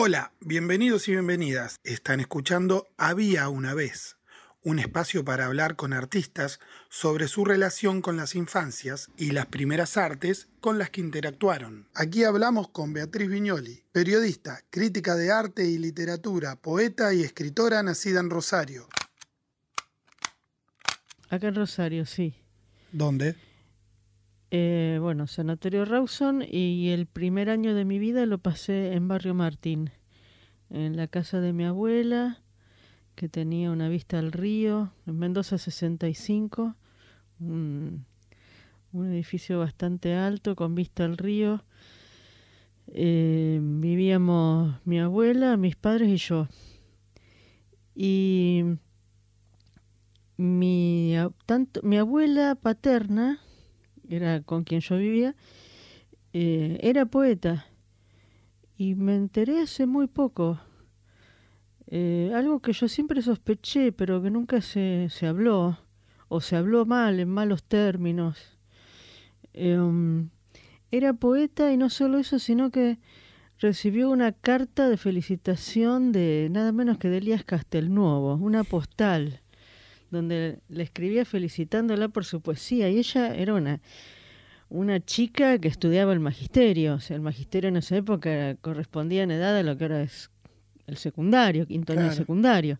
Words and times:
Hola, 0.00 0.30
bienvenidos 0.38 1.08
y 1.08 1.10
bienvenidas. 1.10 1.80
Están 1.82 2.20
escuchando 2.20 2.86
Había 2.98 3.48
una 3.48 3.74
vez, 3.74 4.16
un 4.62 4.78
espacio 4.78 5.24
para 5.24 5.46
hablar 5.46 5.74
con 5.74 5.92
artistas 5.92 6.60
sobre 6.88 7.26
su 7.26 7.44
relación 7.44 8.00
con 8.00 8.16
las 8.16 8.36
infancias 8.36 9.10
y 9.16 9.32
las 9.32 9.46
primeras 9.46 9.96
artes 9.96 10.46
con 10.60 10.78
las 10.78 10.90
que 10.90 11.00
interactuaron. 11.00 11.88
Aquí 11.94 12.22
hablamos 12.22 12.68
con 12.68 12.92
Beatriz 12.92 13.28
Viñoli, 13.28 13.82
periodista, 13.90 14.62
crítica 14.70 15.16
de 15.16 15.32
arte 15.32 15.64
y 15.64 15.78
literatura, 15.78 16.54
poeta 16.54 17.12
y 17.12 17.24
escritora 17.24 17.82
nacida 17.82 18.20
en 18.20 18.30
Rosario. 18.30 18.86
Acá 21.28 21.48
en 21.48 21.56
Rosario, 21.56 22.06
sí. 22.06 22.36
¿Dónde? 22.92 23.34
Eh, 24.50 24.98
bueno, 25.00 25.26
Sanatorio 25.26 25.84
Rawson 25.84 26.42
y 26.42 26.88
el 26.88 27.06
primer 27.06 27.50
año 27.50 27.74
de 27.74 27.84
mi 27.84 27.98
vida 27.98 28.24
lo 28.24 28.38
pasé 28.38 28.94
en 28.94 29.06
Barrio 29.06 29.34
Martín, 29.34 29.90
en 30.70 30.96
la 30.96 31.06
casa 31.06 31.40
de 31.40 31.52
mi 31.52 31.64
abuela, 31.64 32.40
que 33.14 33.28
tenía 33.28 33.70
una 33.70 33.88
vista 33.88 34.18
al 34.18 34.32
río, 34.32 34.92
en 35.06 35.18
Mendoza 35.18 35.58
65, 35.58 36.76
un, 37.40 38.06
un 38.92 39.12
edificio 39.12 39.58
bastante 39.58 40.14
alto 40.14 40.56
con 40.56 40.74
vista 40.74 41.04
al 41.04 41.18
río. 41.18 41.64
Eh, 42.88 43.60
vivíamos 43.60 44.76
mi 44.86 44.98
abuela, 44.98 45.56
mis 45.58 45.76
padres 45.76 46.08
y 46.08 46.16
yo. 46.16 46.48
Y 47.94 48.64
mi, 50.36 51.14
tanto, 51.44 51.80
mi 51.82 51.98
abuela 51.98 52.54
paterna, 52.54 53.40
era 54.08 54.42
con 54.42 54.64
quien 54.64 54.80
yo 54.80 54.96
vivía, 54.96 55.34
eh, 56.32 56.78
era 56.82 57.06
poeta. 57.06 57.66
Y 58.76 58.94
me 58.94 59.16
enteré 59.16 59.60
hace 59.60 59.86
muy 59.86 60.06
poco. 60.06 60.60
Eh, 61.88 62.30
algo 62.34 62.60
que 62.60 62.72
yo 62.72 62.88
siempre 62.88 63.22
sospeché, 63.22 63.92
pero 63.92 64.22
que 64.22 64.30
nunca 64.30 64.60
se, 64.60 65.08
se 65.10 65.26
habló, 65.26 65.78
o 66.28 66.40
se 66.40 66.56
habló 66.56 66.86
mal, 66.86 67.18
en 67.20 67.28
malos 67.28 67.62
términos. 67.64 68.58
Em, 69.52 70.28
era 70.90 71.12
poeta 71.14 71.72
y 71.72 71.76
no 71.76 71.90
solo 71.90 72.18
eso, 72.18 72.38
sino 72.38 72.70
que 72.70 72.98
recibió 73.58 74.10
una 74.10 74.32
carta 74.32 74.88
de 74.88 74.96
felicitación 74.96 76.12
de 76.12 76.48
nada 76.50 76.72
menos 76.72 76.98
que 76.98 77.08
de 77.08 77.18
Elías 77.18 77.44
Castelnuovo, 77.44 78.34
una 78.34 78.64
postal 78.64 79.40
donde 80.10 80.58
le 80.68 80.82
escribía 80.82 81.24
felicitándola 81.24 82.08
por 82.08 82.24
su 82.24 82.40
poesía 82.40 82.88
y 82.88 82.98
ella 82.98 83.34
era 83.34 83.54
una 83.54 83.80
una 84.70 85.00
chica 85.00 85.58
que 85.58 85.68
estudiaba 85.68 86.12
el 86.12 86.20
magisterio, 86.20 86.94
o 86.94 87.00
sea, 87.00 87.16
el 87.16 87.22
magisterio 87.22 87.68
en 87.68 87.78
esa 87.78 87.96
época 87.96 88.54
correspondía 88.60 89.22
en 89.22 89.30
edad 89.30 89.56
a 89.56 89.62
lo 89.62 89.76
que 89.76 89.84
ahora 89.84 90.02
es 90.02 90.30
el 90.86 90.96
secundario, 90.96 91.66
quinto 91.66 91.92
año 91.92 92.12
secundario. 92.12 92.78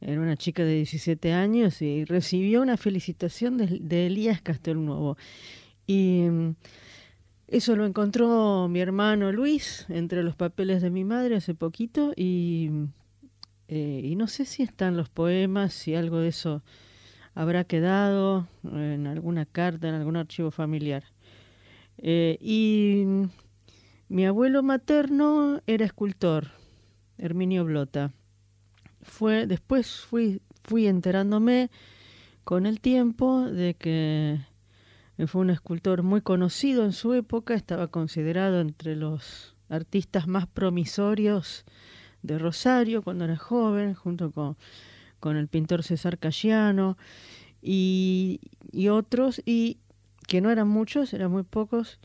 Era 0.00 0.20
una 0.20 0.36
chica 0.36 0.64
de 0.64 0.74
17 0.74 1.32
años 1.32 1.80
y 1.80 2.04
recibió 2.04 2.62
una 2.62 2.76
felicitación 2.76 3.56
de, 3.56 3.78
de 3.80 4.06
Elías 4.06 4.42
Castelnuovo. 4.42 5.16
Y 5.86 6.26
mm, 6.28 6.54
eso 7.48 7.76
lo 7.76 7.86
encontró 7.86 8.68
mi 8.68 8.80
hermano 8.80 9.30
Luis 9.30 9.86
entre 9.88 10.22
los 10.22 10.34
papeles 10.34 10.82
de 10.82 10.90
mi 10.90 11.04
madre 11.04 11.36
hace 11.36 11.54
poquito 11.54 12.12
y 12.16 12.70
eh, 13.74 14.02
y 14.04 14.16
no 14.16 14.26
sé 14.26 14.44
si 14.44 14.62
están 14.62 14.98
los 14.98 15.08
poemas, 15.08 15.72
si 15.72 15.94
algo 15.94 16.18
de 16.18 16.28
eso 16.28 16.62
habrá 17.34 17.64
quedado 17.64 18.46
en 18.64 19.06
alguna 19.06 19.46
carta, 19.46 19.88
en 19.88 19.94
algún 19.94 20.16
archivo 20.16 20.50
familiar. 20.50 21.04
Eh, 21.96 22.36
y 22.38 23.06
mi 24.10 24.26
abuelo 24.26 24.62
materno 24.62 25.62
era 25.66 25.86
escultor, 25.86 26.48
Herminio 27.16 27.64
Blota. 27.64 28.12
Fue, 29.00 29.46
después 29.46 30.02
fui, 30.02 30.42
fui 30.64 30.86
enterándome 30.86 31.70
con 32.44 32.66
el 32.66 32.78
tiempo 32.78 33.46
de 33.46 33.72
que 33.72 34.38
fue 35.26 35.40
un 35.40 35.48
escultor 35.48 36.02
muy 36.02 36.20
conocido 36.20 36.84
en 36.84 36.92
su 36.92 37.14
época, 37.14 37.54
estaba 37.54 37.88
considerado 37.88 38.60
entre 38.60 38.96
los 38.96 39.56
artistas 39.70 40.28
más 40.28 40.46
promisorios 40.46 41.64
de 42.22 42.38
Rosario 42.38 43.02
cuando 43.02 43.24
era 43.24 43.36
joven, 43.36 43.94
junto 43.94 44.30
con, 44.30 44.56
con 45.20 45.36
el 45.36 45.48
pintor 45.48 45.82
César 45.82 46.18
Cayano 46.18 46.96
y, 47.60 48.40
y, 48.70 48.88
otros, 48.88 49.42
y 49.44 49.78
que 50.26 50.40
no 50.40 50.50
eran 50.50 50.68
muchos, 50.68 51.12
eran 51.14 51.30
muy 51.30 51.42
pocos 51.42 51.98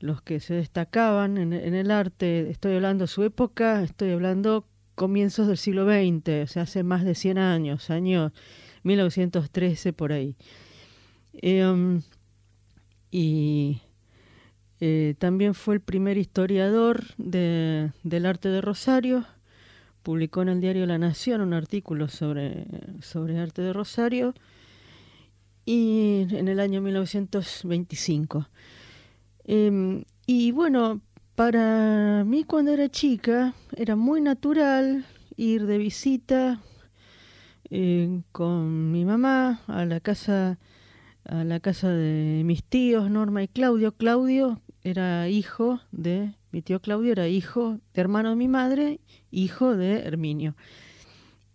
los 0.00 0.22
que 0.22 0.40
se 0.40 0.54
destacaban 0.54 1.38
en, 1.38 1.52
el 1.52 1.90
arte. 1.90 2.50
Estoy 2.50 2.74
hablando 2.74 3.04
de 3.04 3.08
su 3.08 3.22
época, 3.22 3.82
estoy 3.82 4.12
hablando 4.12 4.66
comienzos 4.94 5.48
del 5.48 5.58
siglo 5.58 5.86
XX, 5.86 6.44
o 6.44 6.46
sea, 6.46 6.62
hace 6.62 6.82
más 6.82 7.04
de 7.04 7.14
100 7.14 7.38
años, 7.38 7.90
año 7.90 8.32
1913 8.82 9.92
por 9.92 10.12
ahí. 10.12 10.36
Em, 11.34 12.02
y 13.10 13.80
eh, 14.80 15.14
también 15.18 15.54
fue 15.54 15.74
el 15.74 15.80
primer 15.80 16.18
historiador 16.18 17.04
de, 17.18 17.92
del 18.04 18.26
arte 18.26 18.48
de 18.48 18.60
Rosario, 18.60 19.26
publicó 20.06 20.42
en 20.42 20.50
el 20.50 20.60
diario 20.60 20.86
La 20.86 20.98
Nación 20.98 21.40
un 21.40 21.52
artículo 21.52 22.06
sobre, 22.06 22.64
sobre 23.02 23.40
arte 23.40 23.60
de 23.60 23.72
Rosario 23.72 24.34
y 25.64 26.28
en 26.30 26.46
el 26.46 26.60
año 26.60 26.80
1925. 26.80 28.48
Em, 29.46 30.04
y 30.24 30.52
bueno, 30.52 31.00
para 31.34 32.22
mí 32.24 32.44
cuando 32.44 32.70
era 32.70 32.88
chica 32.88 33.54
era 33.76 33.96
muy 33.96 34.20
natural 34.20 35.04
ir 35.36 35.66
de 35.66 35.76
visita 35.76 36.60
eh, 37.70 38.20
con 38.30 38.92
mi 38.92 39.04
mamá 39.04 39.60
a 39.66 39.84
la 39.86 39.98
casa 39.98 40.60
a 41.24 41.42
la 41.42 41.58
casa 41.58 41.90
de 41.90 42.42
mis 42.44 42.62
tíos 42.62 43.10
Norma 43.10 43.42
y 43.42 43.48
Claudio. 43.48 43.90
Claudio 43.90 44.60
era 44.84 45.28
hijo 45.28 45.80
de 45.90 46.32
mi 46.56 46.62
tío 46.62 46.80
Claudio 46.80 47.12
era 47.12 47.28
hijo 47.28 47.80
de 47.92 48.00
hermano 48.00 48.30
de 48.30 48.36
mi 48.36 48.48
madre, 48.48 48.98
hijo 49.30 49.76
de 49.76 49.98
Herminio. 49.98 50.56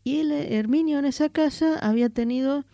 Y 0.04 0.20
el 0.20 0.32
Herminio 0.32 1.00
en 1.00 1.06
esa 1.06 1.30
casa 1.30 1.80
había 1.80 2.10
tenido 2.10 2.66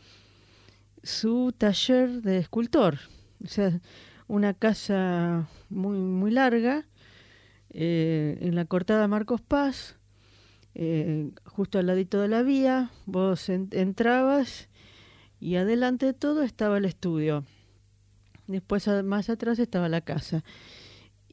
su 1.04 1.54
taller 1.58 2.22
de 2.22 2.40
escultor, 2.40 3.00
o 3.42 3.48
sea, 3.48 3.80
una 4.28 4.54
casa 4.54 5.48
muy, 5.70 6.00
muy 6.00 6.32
larga, 6.32 6.86
eh, 7.70 8.38
en 8.42 8.56
la 8.56 8.66
cortada 8.66 9.08
Marcos 9.08 9.40
Paz, 9.40 9.96
eh, 10.76 11.32
justo 11.46 11.80
al 11.80 11.88
ladito 11.88 12.20
de 12.20 12.28
la 12.28 12.44
vía, 12.44 12.92
vos 13.06 13.48
entrabas 13.48 14.68
y 15.40 15.56
adelante 15.56 16.08
de 16.08 16.14
todo 16.14 16.44
estaba 16.44 16.78
el 16.78 16.84
estudio. 16.84 17.46
Después 18.48 18.86
más 19.06 19.30
atrás 19.30 19.60
estaba 19.60 19.88
la 19.88 20.02
casa. 20.02 20.44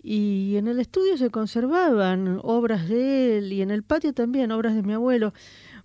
Y 0.07 0.57
en 0.57 0.69
el 0.69 0.81
estudio 0.81 1.17
se 1.17 1.31
conservaban 1.31 2.39
obras 2.43 2.91
de 2.91 3.39
él 3.39 3.55
y 3.55 3.63
en 3.63 3.71
el 3.71 3.83
patio 3.83 4.13
también 4.13 4.53
obras 4.53 4.75
de 4.75 4.83
mi 4.83 4.93
abuelo, 4.93 5.33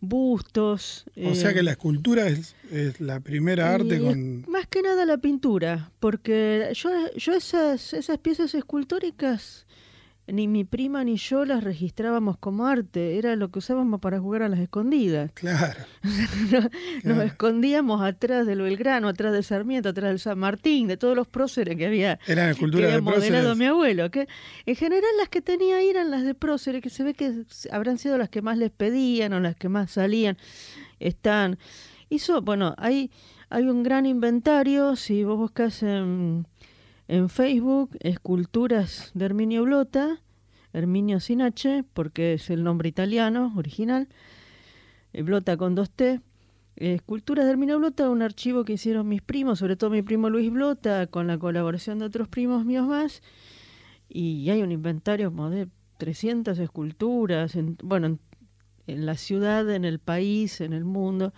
bustos. 0.01 1.05
O 1.25 1.33
sea 1.35 1.53
que 1.53 1.59
eh, 1.59 1.63
la 1.63 1.71
escultura 1.71 2.27
es, 2.27 2.53
es 2.69 2.99
la 2.99 3.21
primera 3.21 3.73
arte 3.73 3.97
con... 4.01 4.43
Más 4.49 4.67
que 4.67 4.81
nada 4.81 5.05
la 5.05 5.19
pintura, 5.19 5.91
porque 6.01 6.69
yo, 6.73 6.89
yo 7.15 7.33
esas, 7.33 7.93
esas 7.93 8.17
piezas 8.17 8.53
escultóricas 8.55 9.65
ni 10.31 10.47
mi 10.47 10.63
prima 10.63 11.03
ni 11.03 11.17
yo 11.17 11.45
las 11.45 11.63
registrábamos 11.63 12.37
como 12.37 12.67
arte, 12.67 13.17
era 13.17 13.35
lo 13.35 13.49
que 13.49 13.59
usábamos 13.59 13.99
para 13.99 14.19
jugar 14.19 14.43
a 14.43 14.49
las 14.49 14.59
escondidas. 14.59 15.31
Claro. 15.33 15.79
nos, 17.03 17.23
escondíamos 17.23 18.01
atrás 18.01 18.45
del 18.45 18.61
Belgrano, 18.61 19.07
atrás 19.07 19.33
del 19.33 19.43
Sarmiento, 19.43 19.89
atrás 19.89 20.09
del 20.09 20.19
San 20.19 20.39
Martín, 20.39 20.87
de 20.87 20.97
todos 20.97 21.15
los 21.15 21.27
próceres 21.27 21.75
que 21.77 21.85
había, 21.85 22.19
Eran 22.27 22.49
esculturas 22.49 22.89
que 22.89 22.95
de 22.95 23.01
modelado 23.01 23.55
mi 23.55 23.65
abuelo. 23.65 24.09
Que 24.11 24.27
en 24.65 24.75
general 24.75 25.11
las 25.17 25.29
que 25.29 25.41
tenía 25.41 25.77
ahí 25.77 25.89
eran 25.89 26.11
las 26.11 26.23
de 26.23 26.35
próceres, 26.35 26.81
que 26.81 26.89
se 26.89 27.03
ve 27.03 27.13
que 27.13 27.43
habrán 27.71 27.97
sido 27.97 28.17
las 28.17 28.29
que 28.29 28.41
más 28.41 28.57
les 28.57 28.71
pedían 28.71 29.33
o 29.33 29.39
las 29.39 29.55
que 29.55 29.69
más 29.69 29.91
salían. 29.91 30.37
Están. 30.99 31.57
Hizo, 32.09 32.41
bueno, 32.41 32.75
hay, 32.77 33.11
hay 33.49 33.65
un 33.65 33.83
gran 33.83 34.05
inventario, 34.05 34.95
si 34.95 35.23
vos 35.23 35.37
buscas 35.37 35.83
en 35.83 36.45
en 37.09 37.27
Facebook, 37.27 37.97
Esculturas 38.01 39.09
de 39.15 39.25
Herminio 39.25 39.63
Blota, 39.63 40.21
Herminio 40.73 41.19
sin 41.19 41.41
H, 41.41 41.83
porque 41.93 42.33
es 42.33 42.51
el 42.51 42.63
nombre 42.63 42.87
italiano 42.87 43.51
original, 43.57 44.07
eh, 45.13 45.23
Blota 45.23 45.57
con 45.57 45.73
dos 45.73 45.89
T. 45.89 46.21
Esculturas 46.75 47.45
de 47.45 47.51
Herminio 47.51 47.79
Blota, 47.79 48.11
un 48.11 48.21
archivo 48.21 48.63
que 48.63 48.73
hicieron 48.73 49.07
mis 49.07 49.23
primos, 49.23 49.57
sobre 49.57 49.75
todo 49.75 49.89
mi 49.89 50.03
primo 50.03 50.29
Luis 50.29 50.51
Blota, 50.51 51.07
con 51.07 51.25
la 51.25 51.39
colaboración 51.39 51.97
de 51.97 52.05
otros 52.05 52.27
primos 52.27 52.63
míos 52.63 52.87
más. 52.87 53.23
Y 54.07 54.47
hay 54.51 54.61
un 54.61 54.71
inventario 54.71 55.31
como 55.31 55.49
de 55.49 55.67
300 55.97 56.59
esculturas, 56.59 57.55
en, 57.55 57.75
bueno, 57.81 58.19
en, 58.85 59.05
la 59.07 59.15
ciudad, 59.15 59.67
en 59.71 59.83
el 59.83 59.97
país, 59.97 60.61
en 60.61 60.73
el 60.73 60.85
mundo. 60.85 61.33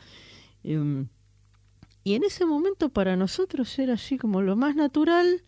Em, 0.65 1.07
y 2.03 2.15
en 2.15 2.25
ese 2.25 2.45
momento 2.45 2.89
para 2.89 3.15
nosotros 3.15 3.79
era 3.79 3.93
así 3.93 4.17
como 4.17 4.41
lo 4.41 4.57
más 4.57 4.75
natural 4.75 5.43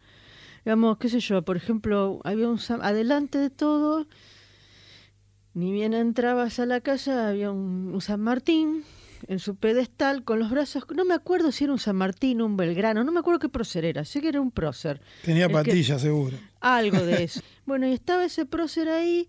digamos, 0.66 0.98
qué 0.98 1.10
sé 1.10 1.20
yo, 1.20 1.42
por 1.42 1.58
ejemplo, 1.58 2.22
había 2.24 2.48
un 2.48 2.60
adelante 2.82 3.38
de 3.38 3.50
todo 3.50 4.08
Ni 5.54 5.72
bien 5.72 5.94
entrabas 5.94 6.60
a 6.60 6.66
la 6.66 6.82
casa, 6.82 7.30
había 7.30 7.52
un, 7.52 8.00
San 8.02 8.22
Martín 8.22 8.84
en 9.28 9.40
su 9.40 9.56
pedestal 9.56 10.24
con 10.24 10.40
los 10.40 10.50
brazos. 10.50 10.84
No 10.96 11.06
me 11.06 11.14
acuerdo 11.14 11.52
si 11.52 11.64
era 11.64 11.74
un 11.74 11.80
San 11.80 11.96
Martín, 11.96 12.42
un 12.42 12.58
Belgrano, 12.58 13.04
no 13.04 13.12
me 13.12 13.20
acuerdo 13.20 13.40
qué 13.40 13.50
prócer 13.50 13.86
era, 13.86 14.04
sé 14.04 14.22
que 14.22 14.30
era 14.30 14.42
un 14.42 14.52
prócer. 14.52 15.02
Tenía 15.24 15.48
patillas, 15.48 16.02
seguro. 16.02 16.38
Algo 16.60 17.06
de 17.06 17.24
eso. 17.24 17.42
bueno, 17.66 17.88
y 17.88 17.94
estaba 17.94 18.26
ese 18.26 18.46
prócer 18.46 18.90
ahí, 18.90 19.28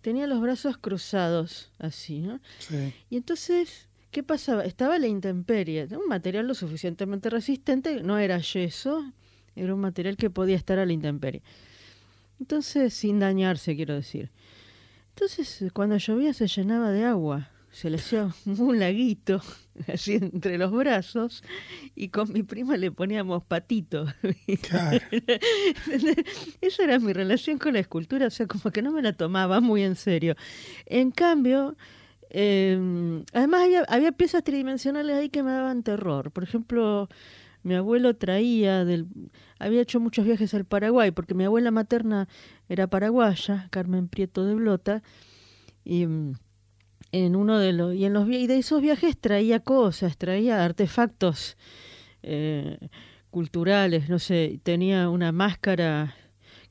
tenía 0.00 0.26
los 0.26 0.40
brazos 0.40 0.78
cruzados, 0.78 1.70
así, 1.78 2.20
¿no? 2.20 2.40
Sí. 2.58 2.94
Y 3.10 3.16
entonces, 3.16 3.88
¿qué 4.10 4.22
pasaba? 4.22 4.64
Estaba 4.64 4.98
la 4.98 5.06
intemperie, 5.06 5.86
un 5.90 6.08
material 6.08 6.46
lo 6.46 6.54
suficientemente 6.54 7.30
resistente, 7.30 8.02
no 8.02 8.18
era 8.18 8.38
yeso, 8.38 9.12
era 9.58 9.74
un 9.74 9.80
material 9.80 10.16
que 10.16 10.30
podía 10.30 10.56
estar 10.56 10.78
a 10.78 10.86
la 10.86 10.92
intemperie. 10.92 11.42
Entonces, 12.40 12.94
sin 12.94 13.18
dañarse, 13.18 13.74
quiero 13.76 13.94
decir. 13.94 14.30
Entonces, 15.10 15.64
cuando 15.72 15.96
llovía 15.96 16.32
se 16.32 16.46
llenaba 16.46 16.90
de 16.90 17.04
agua, 17.04 17.50
se 17.72 17.90
le 17.90 17.96
hacía 17.96 18.28
un 18.46 18.78
laguito 18.78 19.40
así 19.92 20.14
entre 20.14 20.58
los 20.58 20.72
brazos 20.72 21.42
y 21.94 22.08
con 22.08 22.32
mi 22.32 22.42
prima 22.42 22.76
le 22.76 22.90
poníamos 22.90 23.42
patito. 23.44 24.06
Claro. 24.62 24.98
Esa 26.60 26.84
era 26.84 26.98
mi 26.98 27.12
relación 27.12 27.58
con 27.58 27.74
la 27.74 27.80
escultura, 27.80 28.26
o 28.26 28.30
sea, 28.30 28.46
como 28.46 28.70
que 28.70 28.82
no 28.82 28.92
me 28.92 29.02
la 29.02 29.12
tomaba 29.12 29.60
muy 29.60 29.82
en 29.82 29.96
serio. 29.96 30.34
En 30.86 31.10
cambio, 31.10 31.76
eh, 32.30 33.22
además 33.32 33.62
había, 33.62 33.82
había 33.88 34.12
piezas 34.12 34.42
tridimensionales 34.42 35.16
ahí 35.16 35.28
que 35.28 35.42
me 35.42 35.52
daban 35.52 35.82
terror. 35.82 36.30
Por 36.30 36.44
ejemplo, 36.44 37.08
mi 37.68 37.74
abuelo 37.74 38.16
traía 38.16 38.86
del 38.86 39.06
había 39.58 39.82
hecho 39.82 40.00
muchos 40.00 40.24
viajes 40.24 40.54
al 40.54 40.64
Paraguay 40.64 41.10
porque 41.10 41.34
mi 41.34 41.44
abuela 41.44 41.70
materna 41.70 42.26
era 42.68 42.86
paraguaya 42.86 43.68
Carmen 43.70 44.08
Prieto 44.08 44.46
de 44.46 44.54
Blota 44.54 45.02
y 45.84 46.06
mm, 46.06 46.32
en 47.12 47.36
uno 47.36 47.58
de 47.58 47.72
los 47.74 47.94
y 47.94 48.06
en 48.06 48.14
los 48.14 48.26
de 48.26 48.58
esos 48.58 48.80
viajes 48.80 49.18
traía 49.18 49.60
cosas 49.60 50.16
traía 50.16 50.64
artefactos 50.64 51.58
eh, 52.22 52.78
culturales 53.30 54.08
no 54.08 54.18
sé 54.18 54.60
tenía 54.62 55.10
una 55.10 55.30
máscara 55.30 56.14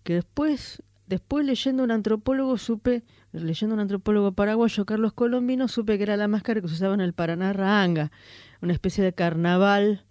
que 0.01 0.15
después 0.15 0.81
después 1.05 1.45
leyendo 1.45 1.83
un 1.83 1.91
antropólogo 1.91 2.57
supe 2.57 3.03
leyendo 3.33 3.75
un 3.75 3.81
antropólogo 3.81 4.31
paraguayo 4.31 4.83
Carlos 4.85 5.13
Colombino 5.13 5.67
supe 5.67 5.97
que 5.97 6.03
era 6.03 6.17
la 6.17 6.27
máscara 6.27 6.59
que 6.59 6.67
se 6.67 6.73
usaba 6.73 6.95
en 6.95 7.01
el 7.01 7.13
Paraná 7.13 7.53
Raanga 7.53 8.11
una 8.61 8.73
especie 8.73 9.03
de 9.03 9.13
carnaval 9.13 10.06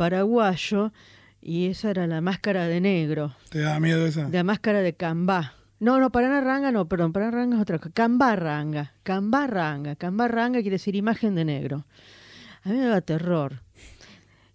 paraguayo 0.00 0.94
y 1.42 1.66
esa 1.66 1.90
era 1.90 2.06
la 2.06 2.22
máscara 2.22 2.66
de 2.66 2.80
negro. 2.80 3.36
¿Te 3.50 3.58
da 3.58 3.78
miedo 3.80 4.06
esa? 4.06 4.30
La 4.30 4.42
máscara 4.42 4.80
de 4.80 4.94
Cambá. 4.94 5.52
No, 5.78 6.00
no, 6.00 6.08
Ranga 6.08 6.72
no, 6.72 6.88
perdón, 6.88 7.12
Ranga 7.12 7.56
es 7.56 7.60
otra 7.60 7.78
cosa. 7.78 7.90
Cambarranga, 7.92 8.94
Cambarranga. 9.02 9.96
Cambarranga 9.96 10.62
quiere 10.62 10.76
decir 10.76 10.96
imagen 10.96 11.34
de 11.34 11.44
negro. 11.44 11.84
A 12.62 12.70
mí 12.70 12.78
me 12.78 12.86
daba 12.86 13.02
terror. 13.02 13.60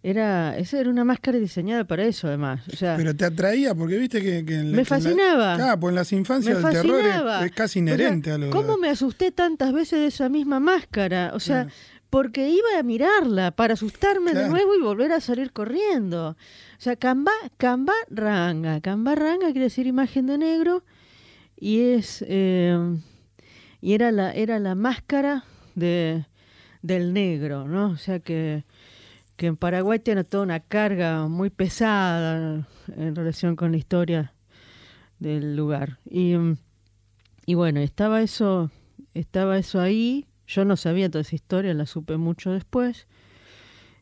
Era, 0.01 0.57
esa 0.57 0.79
era 0.79 0.89
una 0.89 1.03
máscara 1.03 1.37
diseñada 1.37 1.83
para 1.83 2.05
eso, 2.05 2.27
además. 2.27 2.61
O 2.71 2.75
sea, 2.75 2.95
Pero 2.95 3.15
te 3.15 3.25
atraía, 3.25 3.73
porque 3.73 3.97
viste 3.97 4.21
que. 4.21 4.37
en 4.37 4.71
me 4.71 4.85
fascinaba. 4.85 5.55
claro, 5.57 5.79
pues 5.79 5.91
en 5.91 5.95
las 5.95 6.11
infancias 6.11 6.63
el 6.63 6.71
terror 6.71 7.03
es, 7.43 7.51
casi 7.51 7.79
inherente 7.79 8.31
a 8.31 8.37
lo 8.37 8.49
¿Cómo 8.51 8.77
me 8.77 8.89
asusté 8.89 9.31
tantas 9.31 9.73
veces 9.73 9.99
de 9.99 10.07
esa 10.07 10.29
misma 10.29 10.59
máscara? 10.59 11.31
O 11.33 11.39
sea, 11.39 11.67
porque 12.15 12.47
iba 12.47 12.79
a 12.79 12.83
mirarla 12.83 13.51
para 13.51 13.73
asustarme 13.73 14.33
de 14.33 14.47
nuevo 14.47 14.73
y 14.73 14.81
volver 14.81 15.11
a 15.11 15.19
salir 15.19 15.51
corriendo. 15.51 16.29
O 16.29 16.35
sea, 16.77 16.95
camba, 16.95 17.33
camba 17.57 17.91
ranga. 18.09 18.79
Camba 18.79 19.15
ranga 19.15 19.47
quiere 19.47 19.65
decir 19.65 19.85
imagen 19.85 20.25
de 20.25 20.37
negro 20.37 20.85
y 21.57 21.81
es 21.81 22.23
eh, 22.25 22.77
y 23.81 23.95
era 23.95 24.13
la 24.13 24.31
era 24.31 24.59
la 24.59 24.75
máscara 24.75 25.43
de 25.75 26.25
del 26.81 27.11
negro, 27.11 27.67
¿no? 27.67 27.87
O 27.87 27.97
sea 27.97 28.19
que 28.21 28.63
que 29.35 29.47
en 29.47 29.57
Paraguay 29.57 29.99
tiene 29.99 30.23
toda 30.23 30.43
una 30.43 30.61
carga 30.61 31.27
muy 31.27 31.49
pesada 31.49 32.65
en 32.95 33.13
relación 33.13 33.57
con 33.57 33.73
la 33.73 33.77
historia 33.77 34.33
del 35.19 35.57
lugar. 35.57 35.99
Y, 36.09 36.35
y 37.45 37.55
bueno, 37.55 37.81
estaba 37.81 38.21
eso 38.21 38.71
estaba 39.13 39.57
eso 39.57 39.81
ahí 39.81 40.25
yo 40.47 40.65
no 40.65 40.77
sabía 40.77 41.09
toda 41.09 41.21
esa 41.21 41.35
historia, 41.35 41.73
la 41.73 41.85
supe 41.85 42.17
mucho 42.17 42.51
después 42.51 43.07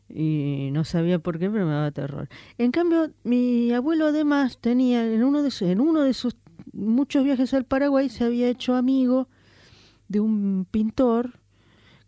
y 0.08 0.70
no 0.72 0.84
sabía 0.84 1.18
por 1.18 1.38
qué, 1.38 1.50
pero 1.50 1.66
me 1.66 1.72
daba 1.72 1.90
terror. 1.90 2.28
En 2.58 2.70
cambio, 2.70 3.10
mi 3.22 3.72
abuelo 3.72 4.06
además 4.06 4.58
tenía, 4.58 5.06
en 5.06 5.24
uno 5.24 5.42
de, 5.42 5.50
sus, 5.50 5.68
en 5.68 5.80
uno 5.80 6.02
de 6.02 6.14
sus 6.14 6.36
muchos 6.72 7.24
viajes 7.24 7.54
al 7.54 7.64
Paraguay, 7.64 8.08
se 8.08 8.24
había 8.24 8.48
hecho 8.48 8.74
amigo 8.74 9.28
de 10.08 10.20
un 10.20 10.66
pintor 10.70 11.40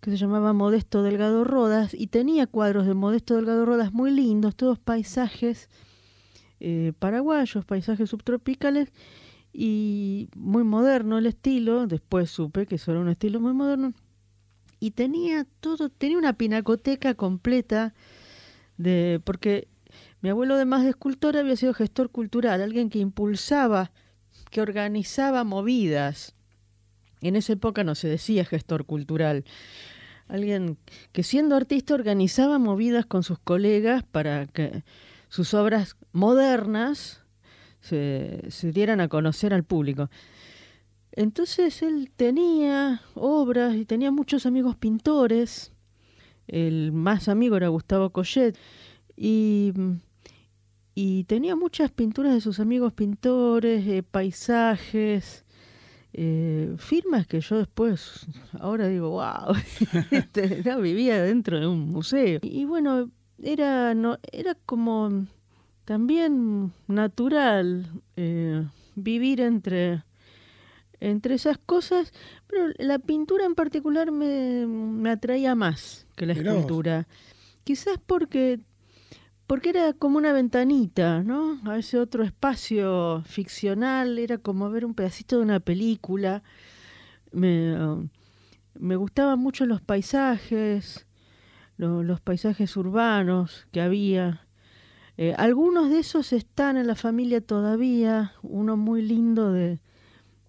que 0.01 0.11
se 0.11 0.19
llamaba 0.19 0.53
Modesto 0.53 1.03
Delgado 1.03 1.43
Rodas 1.45 1.95
y 1.95 2.09
tenía 2.09 2.47
cuadros 2.47 2.87
de 2.87 2.95
Modesto 2.95 3.35
Delgado 3.35 3.65
Rodas 3.65 3.93
muy 3.93 4.11
lindos, 4.11 4.55
todos 4.55 4.79
paisajes 4.79 5.69
eh, 6.61 6.93
paraguayos, 6.99 7.65
paisajes 7.65 8.11
subtropicales 8.11 8.93
y 9.53 10.29
muy 10.37 10.65
moderno 10.65 11.19
el 11.19 11.27
estilo. 11.27 11.87
Después 11.87 12.31
supe 12.31 12.67
que 12.67 12.77
eso 12.77 12.93
era 12.93 13.01
un 13.01 13.09
estilo 13.09 13.41
muy 13.41 13.55
moderno 13.55 13.95
y 14.81 14.93
tenía 14.93 15.47
todo, 15.61 15.89
tenía 15.89 16.19
una 16.19 16.35
pinacoteca 16.35 17.15
completa 17.15 17.95
de 18.77 19.21
porque 19.25 19.69
mi 20.21 20.31
abuelo 20.31 20.55
además 20.55 20.83
de 20.83 20.91
escultor 20.91 21.37
había 21.37 21.57
sido 21.57 21.75
gestor 21.75 22.11
cultural, 22.11 22.61
alguien 22.61 22.91
que 22.91 22.99
impulsaba, 22.99 23.93
que 24.51 24.61
organizaba 24.61 25.45
movidas. 25.45 26.35
En 27.21 27.37
esa 27.37 27.55
época 27.55 27.85
no 27.85 27.95
se 27.95 28.09
decía 28.09 28.45
gestor 28.45 28.85
cultural. 28.85 29.45
Alguien 30.29 30.79
que 31.13 31.23
siendo 31.23 31.55
artista 31.55 31.95
organizaba 31.95 32.59
movidas 32.59 33.07
con 33.07 33.23
sus 33.23 33.39
colegas 33.39 34.03
para 34.03 34.47
que 34.47 34.83
sus 35.29 35.55
obras 35.55 35.97
modernas 36.13 37.23
se, 37.81 38.45
se 38.49 38.73
dieran 38.73 39.01
a 39.01 39.09
conocer 39.09 39.55
al 39.55 39.65
público. 39.65 40.11
Entonces 41.17 41.83
él 41.83 42.11
tenía 42.15 43.01
obras 43.15 43.75
y 43.75 43.87
tenía 43.87 44.11
muchos 44.11 44.45
amigos 44.45 44.77
pintores. 44.77 45.73
El 46.47 46.93
más 46.93 47.29
amigo 47.29 47.57
era 47.57 47.69
Gustavo 47.69 48.11
Collet. 48.11 48.57
Y, 49.17 49.73
y 50.95 51.25
tenía 51.25 51.57
muchas 51.57 51.91
pinturas 51.91 52.35
de 52.35 52.43
sus 52.43 52.61
amigos 52.61 52.93
pintores, 52.93 53.87
eh, 53.87 54.03
paisajes, 54.03 55.47
eh, 56.13 56.75
firmas 56.79 57.27
que 57.27 57.41
yo 57.41 57.59
después, 57.59 58.27
ahora 58.59 58.89
digo, 58.89 59.11
wow, 59.11 59.55
este, 60.11 60.63
vivía 60.81 61.23
dentro 61.23 61.61
de 61.61 61.67
un 61.67 61.89
museo. 61.89 62.41
Y, 62.43 62.65
bueno, 62.67 63.11
era, 63.43 63.95
no, 63.95 64.19
era 64.33 64.55
como 64.67 65.27
también 65.85 66.73
natural 66.89 67.87
eh, 68.17 68.67
vivir 68.95 69.43
entre 69.43 70.06
entre 71.01 71.35
esas 71.35 71.59
cosas, 71.59 72.13
pero 72.47 72.69
la 72.79 72.99
pintura 72.99 73.45
en 73.45 73.55
particular 73.55 74.11
me, 74.13 74.67
me 74.67 75.11
atraía 75.11 75.55
más 75.55 76.07
que 76.17 76.27
la 76.27 76.33
escultura. 76.33 77.07
Quizás 77.65 77.99
porque 78.05 78.61
porque 79.47 79.71
era 79.71 79.93
como 79.93 80.19
una 80.19 80.33
ventanita, 80.33 81.23
¿no? 81.23 81.61
A 81.71 81.79
ese 81.79 82.01
otro 82.01 82.25
espacio 82.25 83.23
ficcional, 83.27 84.19
era 84.19 84.39
como 84.39 84.71
ver 84.71 84.85
un 84.85 84.95
pedacito 84.95 85.37
de 85.37 85.43
una 85.43 85.61
película. 85.61 86.43
Me, 87.31 87.77
me 88.75 88.97
gustaban 88.97 89.39
mucho 89.39 89.65
los 89.67 89.81
paisajes, 89.81 91.07
los 91.77 92.21
paisajes 92.21 92.77
urbanos 92.77 93.69
que 93.71 93.81
había. 93.81 94.47
Eh, 95.17 95.35
algunos 95.39 95.91
de 95.91 96.01
esos 96.01 96.33
están 96.33 96.77
en 96.77 96.89
la 96.89 96.97
familia 96.97 97.41
todavía, 97.41 98.33
uno 98.43 98.77
muy 98.77 99.01
lindo 99.01 99.53
de, 99.53 99.81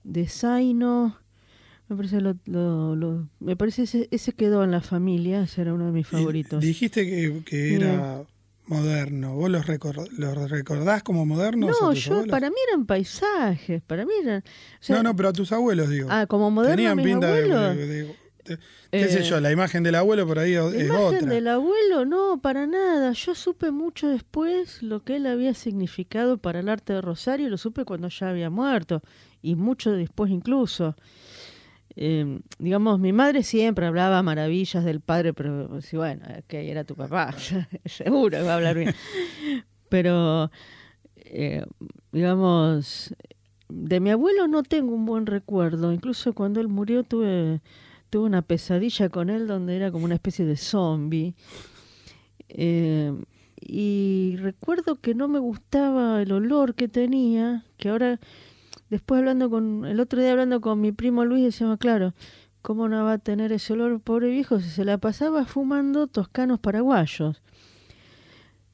de 0.07 0.27
Zaino. 0.27 1.17
Me 1.89 1.95
parece, 1.95 2.19
lo, 2.19 2.35
lo, 2.45 3.29
me 3.39 3.55
parece 3.55 3.83
ese, 3.83 4.07
ese, 4.11 4.33
quedó 4.33 4.63
en 4.63 4.71
la 4.71 4.81
familia, 4.81 5.43
ese 5.43 5.61
era 5.61 5.73
uno 5.73 5.85
de 5.85 5.91
mis 5.91 6.07
favoritos. 6.07 6.61
dijiste 6.61 7.05
que, 7.05 7.43
que 7.45 7.75
era 7.75 8.25
moderno, 8.65 9.35
¿vos 9.35 9.49
los, 9.49 9.65
recordás 9.65 11.03
como 11.03 11.25
modernos? 11.25 11.77
No, 11.79 11.93
yo, 11.93 12.25
para 12.27 12.49
mí 12.49 12.57
eran 12.67 12.85
paisajes, 12.85 13.81
para 13.83 14.05
mí 14.05 14.11
eran... 14.21 14.43
no, 14.89 15.03
no, 15.03 15.15
pero 15.15 15.29
a 15.29 15.33
tus 15.33 15.53
abuelos 15.53 15.89
digo. 15.89 16.09
Ah, 16.11 16.25
como 16.27 16.51
modernos 16.51 16.75
Tenían 16.75 16.97
pinta 16.97 17.31
de, 17.31 18.13
qué 18.91 19.07
sé 19.07 19.23
yo, 19.23 19.39
la 19.39 19.51
imagen 19.51 19.83
del 19.83 19.95
abuelo 19.95 20.27
por 20.27 20.39
ahí 20.39 20.53
es 20.53 20.59
otra. 20.59 20.77
La 20.77 20.85
imagen 20.85 21.29
del 21.29 21.47
abuelo, 21.47 22.05
no, 22.05 22.41
para 22.41 22.67
nada. 22.67 23.13
Yo 23.13 23.33
supe 23.33 23.71
mucho 23.71 24.09
después 24.09 24.83
lo 24.83 25.03
que 25.03 25.17
él 25.17 25.25
había 25.25 25.53
significado 25.53 26.37
para 26.37 26.59
el 26.59 26.67
arte 26.67 26.93
de 26.93 27.01
Rosario, 27.01 27.49
lo 27.49 27.57
supe 27.57 27.85
cuando 27.85 28.09
ya 28.09 28.29
había 28.29 28.49
muerto 28.49 29.01
y 29.47 29.55
mucho 29.55 29.91
después 29.91 30.29
incluso. 30.29 30.95
Eh, 31.95 32.41
digamos, 32.59 32.99
mi 32.99 33.13
madre 33.13 33.43
siempre 33.43 33.85
hablaba 33.85 34.21
maravillas 34.21 34.83
del 34.83 34.99
padre, 34.99 35.33
pero 35.33 35.81
sí, 35.81 35.95
bueno, 35.97 36.25
que 36.47 36.69
era 36.69 36.83
tu 36.83 36.95
papá, 36.95 37.33
seguro 37.85 38.37
que 38.37 38.43
va 38.43 38.51
a 38.51 38.55
hablar 38.55 38.75
bien. 38.75 38.93
Pero, 39.89 40.51
eh, 41.15 41.65
digamos, 42.11 43.15
de 43.69 43.99
mi 43.99 44.09
abuelo 44.11 44.47
no 44.47 44.63
tengo 44.63 44.93
un 44.93 45.05
buen 45.05 45.25
recuerdo. 45.25 45.93
Incluso 45.93 46.33
cuando 46.33 46.59
él 46.59 46.67
murió 46.67 47.03
tuve, 47.03 47.61
tuve 48.09 48.25
una 48.25 48.41
pesadilla 48.41 49.07
con 49.07 49.29
él 49.29 49.47
donde 49.47 49.77
era 49.77 49.91
como 49.91 50.05
una 50.05 50.15
especie 50.15 50.45
de 50.45 50.57
zombie. 50.57 51.35
Eh, 52.49 53.13
y 53.59 54.35
recuerdo 54.37 54.97
que 55.01 55.15
no 55.15 55.27
me 55.27 55.39
gustaba 55.39 56.21
el 56.21 56.31
olor 56.31 56.75
que 56.75 56.87
tenía, 56.87 57.65
que 57.77 57.89
ahora, 57.89 58.19
después 58.89 59.20
hablando 59.20 59.50
con, 59.50 59.86
el 59.86 60.00
otro 60.00 60.22
día 60.22 60.32
hablando 60.32 60.62
con 60.62 60.82
mi 60.82 60.91
primo 60.91 61.25
Luis, 61.25 61.44
decíamos, 61.44 61.77
claro, 61.77 62.13
¿cómo 62.62 62.88
no 62.89 63.03
va 63.03 63.13
a 63.13 63.17
tener 63.17 63.51
ese 63.51 63.74
olor, 63.74 64.00
pobre 64.01 64.29
viejo, 64.29 64.60
si 64.60 64.70
se 64.70 64.86
la 64.86 64.98
pasaba 64.98 65.46
fumando 65.46 66.08
toscanos 66.08 66.60
paraguayos? 66.60 67.41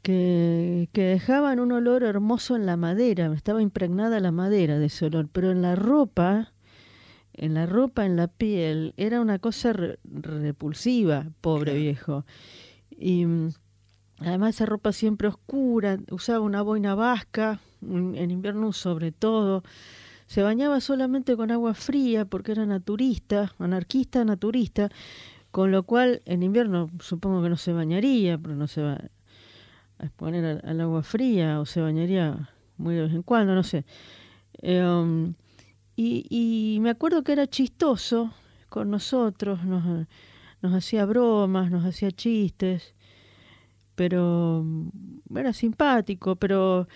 Que, 0.02 0.90
que 0.92 1.04
dejaban 1.04 1.60
un 1.62 1.72
olor 1.72 2.04
hermoso 2.04 2.56
en 2.56 2.66
la 2.66 2.76
madera, 2.76 3.32
estaba 3.34 3.62
impregnada 3.62 4.20
la 4.20 4.32
madera 4.32 4.78
de 4.78 4.88
ese 4.88 5.06
olor, 5.06 5.30
pero 5.32 5.52
en 5.52 5.62
la 5.62 5.76
ropa, 5.76 6.52
en 7.34 7.54
la 7.54 7.66
ropa, 7.66 8.06
en 8.06 8.18
la 8.18 8.28
piel, 8.28 8.94
era 8.98 9.22
una 9.22 9.40
cosa 9.40 9.74
repulsiva, 10.04 11.28
pobre 11.40 11.76
viejo. 11.76 12.26
Y 12.90 13.26
Además 14.26 14.56
esa 14.56 14.66
ropa 14.66 14.92
siempre 14.92 15.28
oscura, 15.28 15.98
usaba 16.10 16.40
una 16.40 16.62
boina 16.62 16.96
vasca, 16.96 17.60
en 17.82 18.32
invierno 18.32 18.72
sobre 18.72 19.12
todo. 19.12 19.64
Se 20.34 20.42
bañaba 20.42 20.82
solamente 20.82 21.38
con 21.38 21.52
agua 21.52 21.76
fría 21.76 22.26
porque 22.26 22.54
era 22.54 22.66
naturista, 22.66 23.54
anarquista 23.60 24.26
naturista, 24.26 24.90
con 25.52 25.70
lo 25.70 25.84
cual 25.84 26.24
en 26.26 26.42
invierno 26.42 26.90
supongo 27.02 27.44
que 27.44 27.50
no 27.50 27.56
se 27.56 27.72
bañaría, 27.72 28.40
pero 28.40 28.56
no 28.56 28.66
se 28.66 28.82
va 28.82 28.94
a 30.00 30.04
exponer 30.04 30.60
al, 30.66 30.82
agua 30.82 31.04
fría 31.04 31.60
o 31.60 31.68
se 31.68 31.82
bañaría 31.82 32.50
muy 32.78 32.96
de 32.96 33.04
vez 33.04 33.14
en 33.14 33.22
cuando, 33.22 33.54
no 33.54 33.62
sé. 33.62 33.86
Em, 34.54 35.36
y, 35.96 36.80
me 36.82 36.90
acuerdo 36.90 37.24
que 37.24 37.34
era 37.34 37.46
chistoso 37.46 38.34
con 38.70 38.90
nosotros, 38.90 39.64
nos, 39.64 40.08
nos 40.64 40.74
hacía 40.74 41.06
bromas, 41.06 41.70
nos 41.70 41.86
hacía 41.86 42.10
chistes 42.10 42.96
pero 43.94 44.66
era 45.36 45.54
simpático, 45.54 46.38
pero, 46.38 46.88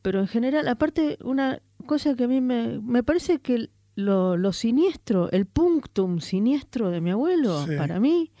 pero 0.00 0.20
en 0.20 0.28
general, 0.28 0.68
aparte, 0.68 1.18
una 1.24 1.60
cosa 1.84 2.14
que 2.14 2.24
a 2.24 2.28
mí 2.28 2.40
me, 2.40 2.80
me 2.80 3.02
parece 3.02 3.38
que 3.38 3.70
lo, 3.94 4.36
lo 4.36 4.52
siniestro, 4.52 5.30
el 5.30 5.46
punctum 5.46 6.20
siniestro 6.20 6.90
de 6.90 7.00
mi 7.00 7.10
abuelo, 7.10 7.66
para 7.78 8.00
mí, 8.00 8.32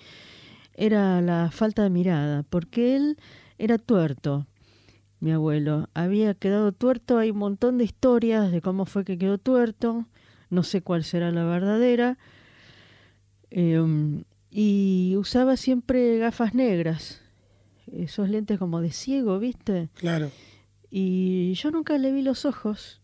era 0.74 1.20
la 1.20 1.50
falta 1.50 1.82
de 1.82 1.90
mirada, 1.90 2.42
porque 2.42 2.96
él 2.96 3.18
era 3.58 3.78
tuerto, 3.78 4.46
mi 5.20 5.32
abuelo. 5.32 5.88
Había 5.94 6.34
quedado 6.34 6.72
tuerto, 6.72 7.18
hay 7.18 7.30
un 7.30 7.38
montón 7.38 7.78
de 7.78 7.84
historias 7.84 8.50
de 8.50 8.60
cómo 8.60 8.84
fue 8.86 9.04
que 9.04 9.18
quedó 9.18 9.38
tuerto, 9.38 10.06
no 10.50 10.62
sé 10.62 10.82
cuál 10.82 11.04
será 11.04 11.30
la 11.30 11.44
verdadera. 11.44 12.18
Em, 13.50 14.24
y 14.50 15.14
usaba 15.16 15.56
siempre 15.56 16.18
gafas 16.18 16.54
negras 16.54 17.24
esos 17.92 18.28
lentes 18.28 18.58
como 18.58 18.80
de 18.80 18.90
ciego, 18.90 19.38
¿viste? 19.38 19.88
Claro. 19.94 20.30
Y 20.90 21.54
yo 21.54 21.70
nunca 21.70 21.98
le 21.98 22.12
vi 22.12 22.22
los 22.22 22.44
ojos. 22.44 23.00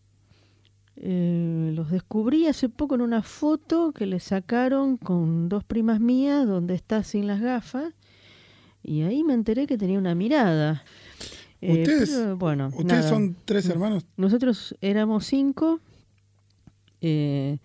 Eh, 1.03 1.71
los 1.73 1.89
descubrí 1.89 2.45
hace 2.45 2.69
poco 2.69 2.93
en 2.93 3.01
una 3.01 3.23
foto 3.23 3.91
que 3.91 4.05
le 4.05 4.19
sacaron 4.19 4.97
con 4.97 5.49
dos 5.49 5.63
primas 5.63 5.99
mías 5.99 6.45
donde 6.45 6.75
está 6.75 7.01
sin 7.01 7.25
las 7.25 7.41
gafas 7.41 7.95
y 8.83 9.01
ahí 9.01 9.23
me 9.23 9.33
enteré 9.33 9.65
que 9.65 9.79
tenía 9.79 9.97
una 9.97 10.13
mirada. 10.13 10.83
Eh, 11.59 11.81
¿Ustedes, 11.81 12.35
bueno, 12.37 12.69
¿ustedes 12.75 13.05
son 13.05 13.35
tres 13.45 13.67
hermanos? 13.67 14.05
Nosotros 14.15 14.75
éramos 14.79 15.25
cinco. 15.25 15.79
Eh, 17.01 17.57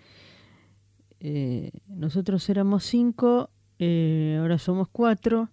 nosotros 1.88 2.49
éramos 2.49 2.85
cinco, 2.85 3.50
ahora 3.78 4.57
somos 4.59 4.88
cuatro. 4.88 5.50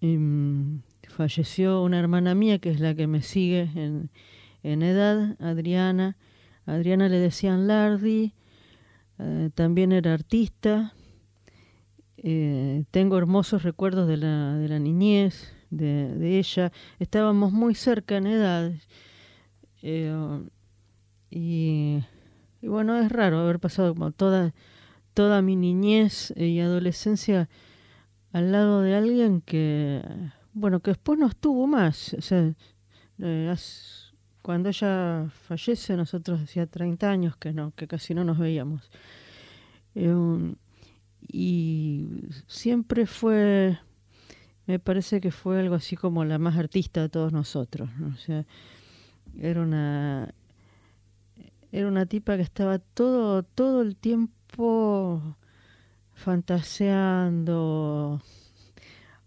Em, 0.00 0.82
falleció 1.08 1.84
una 1.84 2.00
hermana 2.00 2.34
mía 2.34 2.58
que 2.58 2.70
es 2.70 2.80
la 2.80 2.96
que 2.96 3.06
me 3.06 3.22
sigue 3.22 3.70
en, 3.76 4.10
en 4.64 4.82
edad, 4.82 5.36
Adriana. 5.40 6.16
Adriana 6.66 7.08
le 7.08 7.18
decían 7.18 7.66
Lardi, 7.66 8.34
eh, 9.18 9.50
también 9.54 9.92
era 9.92 10.14
artista. 10.14 10.94
Eh, 12.16 12.84
tengo 12.90 13.18
hermosos 13.18 13.62
recuerdos 13.62 14.06
de 14.08 14.16
la, 14.16 14.54
de 14.56 14.68
la 14.68 14.78
niñez, 14.78 15.52
de, 15.70 16.38
ella. 16.38 16.72
Estábamos 16.98 17.52
muy 17.52 17.74
cerca 17.74 18.16
en 18.16 18.26
edad. 18.26 18.72
Eh, 19.82 20.12
y, 21.30 22.00
bueno, 22.62 22.98
es 22.98 23.10
raro 23.10 23.38
haber 23.40 23.60
pasado 23.60 23.94
como 23.94 24.10
toda, 24.10 24.54
toda 25.14 25.42
mi 25.42 25.56
niñez 25.56 26.32
y 26.36 26.60
adolescencia 26.60 27.48
al 28.32 28.52
lado 28.52 28.82
de 28.82 28.94
alguien 28.94 29.40
que, 29.40 30.02
bueno, 30.52 30.80
que 30.80 30.92
después 30.92 31.18
no 31.18 31.26
estuvo 31.26 31.66
más. 31.66 32.14
O 32.14 32.22
sea, 32.22 32.54
cuando 34.50 34.70
ella 34.70 35.30
fallece, 35.46 35.96
nosotros 35.96 36.40
hacía 36.40 36.66
30 36.66 37.08
años 37.08 37.36
que 37.36 37.52
no, 37.52 37.72
que 37.76 37.86
casi 37.86 38.14
no 38.14 38.24
nos 38.24 38.36
veíamos. 38.36 38.90
Eh, 39.94 40.56
y 41.28 42.08
siempre 42.48 43.06
fue, 43.06 43.78
me 44.66 44.80
parece 44.80 45.20
que 45.20 45.30
fue 45.30 45.60
algo 45.60 45.76
así 45.76 45.94
como 45.94 46.24
la 46.24 46.40
más 46.40 46.56
artista 46.56 47.00
de 47.00 47.08
todos 47.08 47.32
nosotros. 47.32 47.90
O 48.12 48.16
sea, 48.16 48.44
era 49.38 49.62
una, 49.62 50.34
era 51.70 51.86
una 51.86 52.06
tipa 52.06 52.34
que 52.34 52.42
estaba 52.42 52.80
todo, 52.80 53.44
todo 53.44 53.82
el 53.82 53.94
tiempo 53.94 55.36
fantaseando, 56.12 58.20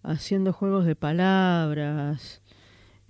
haciendo 0.01 0.51
juegos 0.51 0.83
de 0.83 0.97
palabras, 0.97 2.41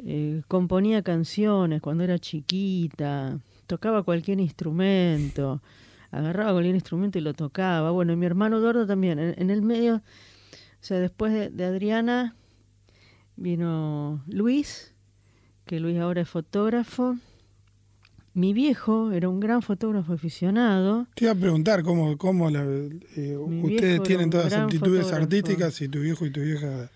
eh, 0.05 0.41
componía 0.47 1.01
canciones 1.01 1.81
cuando 1.81 2.03
era 2.03 2.19
chiquita, 2.19 3.39
tocaba 3.67 4.03
cualquier 4.03 4.39
instrumento, 4.39 5.61
agarraba 6.11 6.51
cualquier 6.53 6.75
instrumento 6.75 7.17
y 7.17 7.21
lo 7.21 7.33
tocaba. 7.33 7.91
Bueno, 7.91 8.13
y 8.13 8.15
mi 8.15 8.25
hermano 8.25 8.57
Eduardo 8.57 8.85
también, 8.85 9.19
en, 9.19 9.49
el 9.49 9.61
medio, 9.61 9.95
o 9.95 10.01
sea, 10.81 10.99
después 10.99 11.55
de 11.55 11.65
Adriana 11.65 12.35
vino 13.35 14.23
Luis, 14.27 14.93
que 15.65 15.79
Luis 15.79 15.97
ahora 15.97 16.21
es 16.21 16.29
fotógrafo, 16.29 17.17
mi 18.33 18.53
viejo 18.53 19.11
era 19.11 19.29
un 19.29 19.39
gran 19.39 19.61
fotógrafo 19.61 20.13
aficionado. 20.13 21.07
Te 21.15 21.25
iba 21.25 21.33
a 21.33 21.35
preguntar 21.35 21.83
cómo, 21.83 22.17
cómo 22.17 22.49
eh, 22.49 23.37
ustedes 23.37 24.01
tienen 24.03 24.29
todas 24.29 24.51
las 24.51 24.61
aptitudes 24.61 25.11
artísticas 25.11 25.79
y 25.81 25.87
tu 25.87 25.99
viejo 25.99 26.25
y 26.25 26.31
tu 26.31 26.41
vieja... 26.41 26.89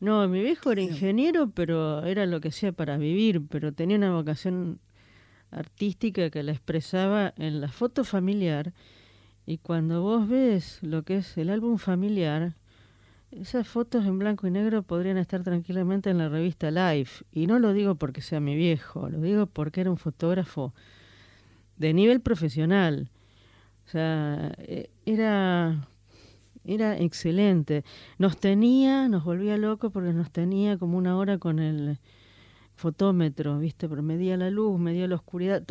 No, 0.00 0.26
mi 0.28 0.40
viejo 0.42 0.70
era 0.70 0.80
ingeniero, 0.80 1.50
pero 1.50 2.04
era 2.04 2.26
lo 2.26 2.40
que 2.40 2.48
hacía 2.48 2.72
para 2.72 2.96
vivir, 2.98 3.46
pero 3.48 3.72
tenía 3.72 3.96
una 3.96 4.12
vocación 4.12 4.78
artística 5.50 6.30
que 6.30 6.42
la 6.42 6.52
expresaba 6.52 7.34
en 7.36 7.60
la 7.60 7.68
foto 7.68 8.04
familiar. 8.04 8.72
Y 9.46 9.58
cuando 9.58 10.02
vos 10.02 10.28
ves 10.28 10.78
lo 10.82 11.02
que 11.02 11.16
es 11.16 11.36
el 11.38 11.50
álbum 11.50 11.78
familiar, 11.78 12.54
esas 13.30 13.66
fotos 13.66 14.06
en 14.06 14.18
blanco 14.18 14.46
y 14.46 14.50
negro 14.50 14.82
podrían 14.82 15.18
estar 15.18 15.42
tranquilamente 15.42 16.10
en 16.10 16.18
la 16.18 16.28
revista 16.28 16.70
Life. 16.70 17.24
Y 17.32 17.46
no 17.46 17.58
lo 17.58 17.72
digo 17.72 17.94
porque 17.96 18.22
sea 18.22 18.40
mi 18.40 18.56
viejo, 18.56 19.08
lo 19.08 19.20
digo 19.20 19.46
porque 19.46 19.80
era 19.80 19.90
un 19.90 19.98
fotógrafo 19.98 20.74
de 21.76 21.92
nivel 21.92 22.20
profesional. 22.20 23.10
O 23.86 23.90
sea, 23.90 24.52
e, 24.58 24.90
era, 25.06 25.88
era 26.74 26.98
excelente. 26.98 27.84
Nos 28.18 28.38
tenía, 28.38 29.08
nos 29.08 29.24
volvía 29.24 29.56
loco 29.56 29.90
porque 29.90 30.12
nos 30.12 30.30
tenía 30.30 30.78
como 30.78 30.98
una 30.98 31.16
hora 31.16 31.38
con 31.38 31.58
el 31.58 31.98
fotómetro, 32.78 33.58
¿viste? 33.58 33.88
Pero 33.88 34.02
medía 34.02 34.36
la 34.36 34.50
luz, 34.50 34.78
medía 34.78 35.06
la 35.08 35.16
oscuridad, 35.16 35.62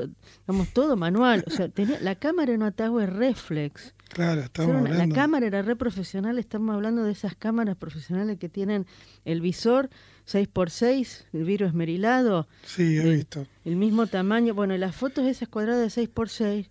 digamos, 0.46 0.74
todo 0.74 0.98
manual. 0.98 1.44
O 1.48 1.50
sea, 1.50 1.70
tenía, 1.74 2.00
la 2.01 2.16
cámara 2.16 2.51
era 2.51 2.58
una 2.58 2.72
Tower 2.72 3.13
Reflex. 3.13 3.94
Claro, 4.10 4.42
estamos 4.42 4.75
hablando. 4.75 5.06
La 5.06 5.13
cámara 5.13 5.48
era 5.48 5.62
re 5.62 5.75
profesional, 5.75 6.38
estamos 6.38 6.75
hablando 6.75 7.04
de 7.04 7.12
esas 7.12 7.36
cámaras 7.36 7.75
profesionales 7.77 8.38
que 8.38 8.50
tienen 8.50 8.86
el 9.25 9.42
visor 9.42 9.89
6x6, 10.27 11.25
el 11.34 11.44
vidrio 11.46 11.68
esmerilado. 11.68 12.48
Sí, 12.66 12.98
he 12.98 13.10
visto. 13.10 13.48
El 13.66 13.75
mismo 13.77 14.08
tamaño. 14.08 14.54
Bueno, 14.54 14.77
las 14.77 14.96
fotos 14.96 15.25
de 15.25 15.32
esas 15.32 15.50
cuadradas 15.50 15.96
de 15.96 16.04
6x6 16.04 16.68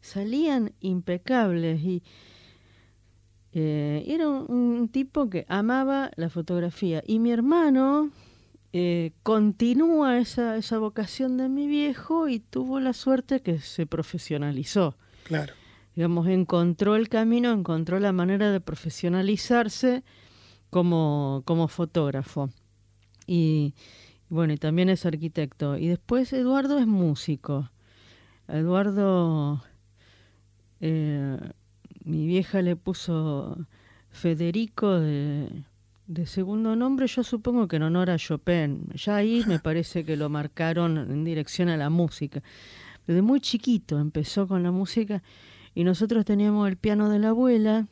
salían 0.00 0.72
impecables 0.80 1.80
y 1.80 2.02
eh, 3.52 4.04
era 4.06 4.28
un, 4.28 4.88
tipo 4.88 5.28
que 5.30 5.44
amaba 5.48 6.10
la 6.16 6.30
fotografía. 6.30 7.02
Y 7.06 7.18
mi 7.18 7.32
hermano 7.32 8.10
eh, 8.72 9.12
continúa 9.22 10.18
esa, 10.18 10.56
esa 10.56 10.78
vocación 10.78 11.36
de 11.36 11.48
mi 11.48 11.66
viejo 11.66 12.28
y 12.28 12.40
tuvo 12.40 12.80
la 12.80 12.92
suerte 12.92 13.40
que 13.40 13.58
se 13.58 13.86
profesionalizó. 13.86 14.96
Claro 15.24 15.54
digamos, 15.94 16.26
encontró 16.28 16.96
el 16.96 17.08
camino, 17.08 17.52
encontró 17.52 17.98
la 18.00 18.12
manera 18.12 18.50
de 18.50 18.60
profesionalizarse 18.60 20.04
como, 20.70 21.42
como 21.44 21.68
fotógrafo. 21.68 22.50
Y 23.26 23.74
bueno, 24.28 24.54
y 24.54 24.56
también 24.56 24.88
es 24.88 25.04
arquitecto. 25.06 25.76
Y 25.76 25.88
después 25.88 26.32
Eduardo 26.32 26.78
es 26.78 26.86
músico. 26.86 27.70
Eduardo, 28.48 29.62
eh, 30.80 31.38
mi 32.04 32.26
vieja 32.26 32.62
le 32.62 32.76
puso 32.76 33.66
Federico 34.10 35.00
de, 35.00 35.64
de 36.06 36.26
segundo 36.26 36.76
nombre, 36.76 37.06
yo 37.06 37.22
supongo 37.22 37.68
que 37.68 37.76
en 37.76 37.84
honor 37.84 38.10
a 38.10 38.18
Chopin. 38.18 38.86
Ya 38.94 39.16
ahí 39.16 39.44
me 39.46 39.58
parece 39.60 40.04
que 40.04 40.16
lo 40.16 40.28
marcaron 40.28 40.98
en 40.98 41.24
dirección 41.24 41.68
a 41.68 41.76
la 41.76 41.90
música. 41.90 42.42
Desde 43.06 43.22
muy 43.22 43.40
chiquito 43.40 43.98
empezó 43.98 44.46
con 44.46 44.62
la 44.62 44.70
música 44.70 45.22
y 45.74 45.84
nosotros 45.84 46.24
teníamos 46.24 46.68
el 46.68 46.76
piano 46.76 47.08
de 47.08 47.18
la 47.18 47.30
abuela 47.30 47.88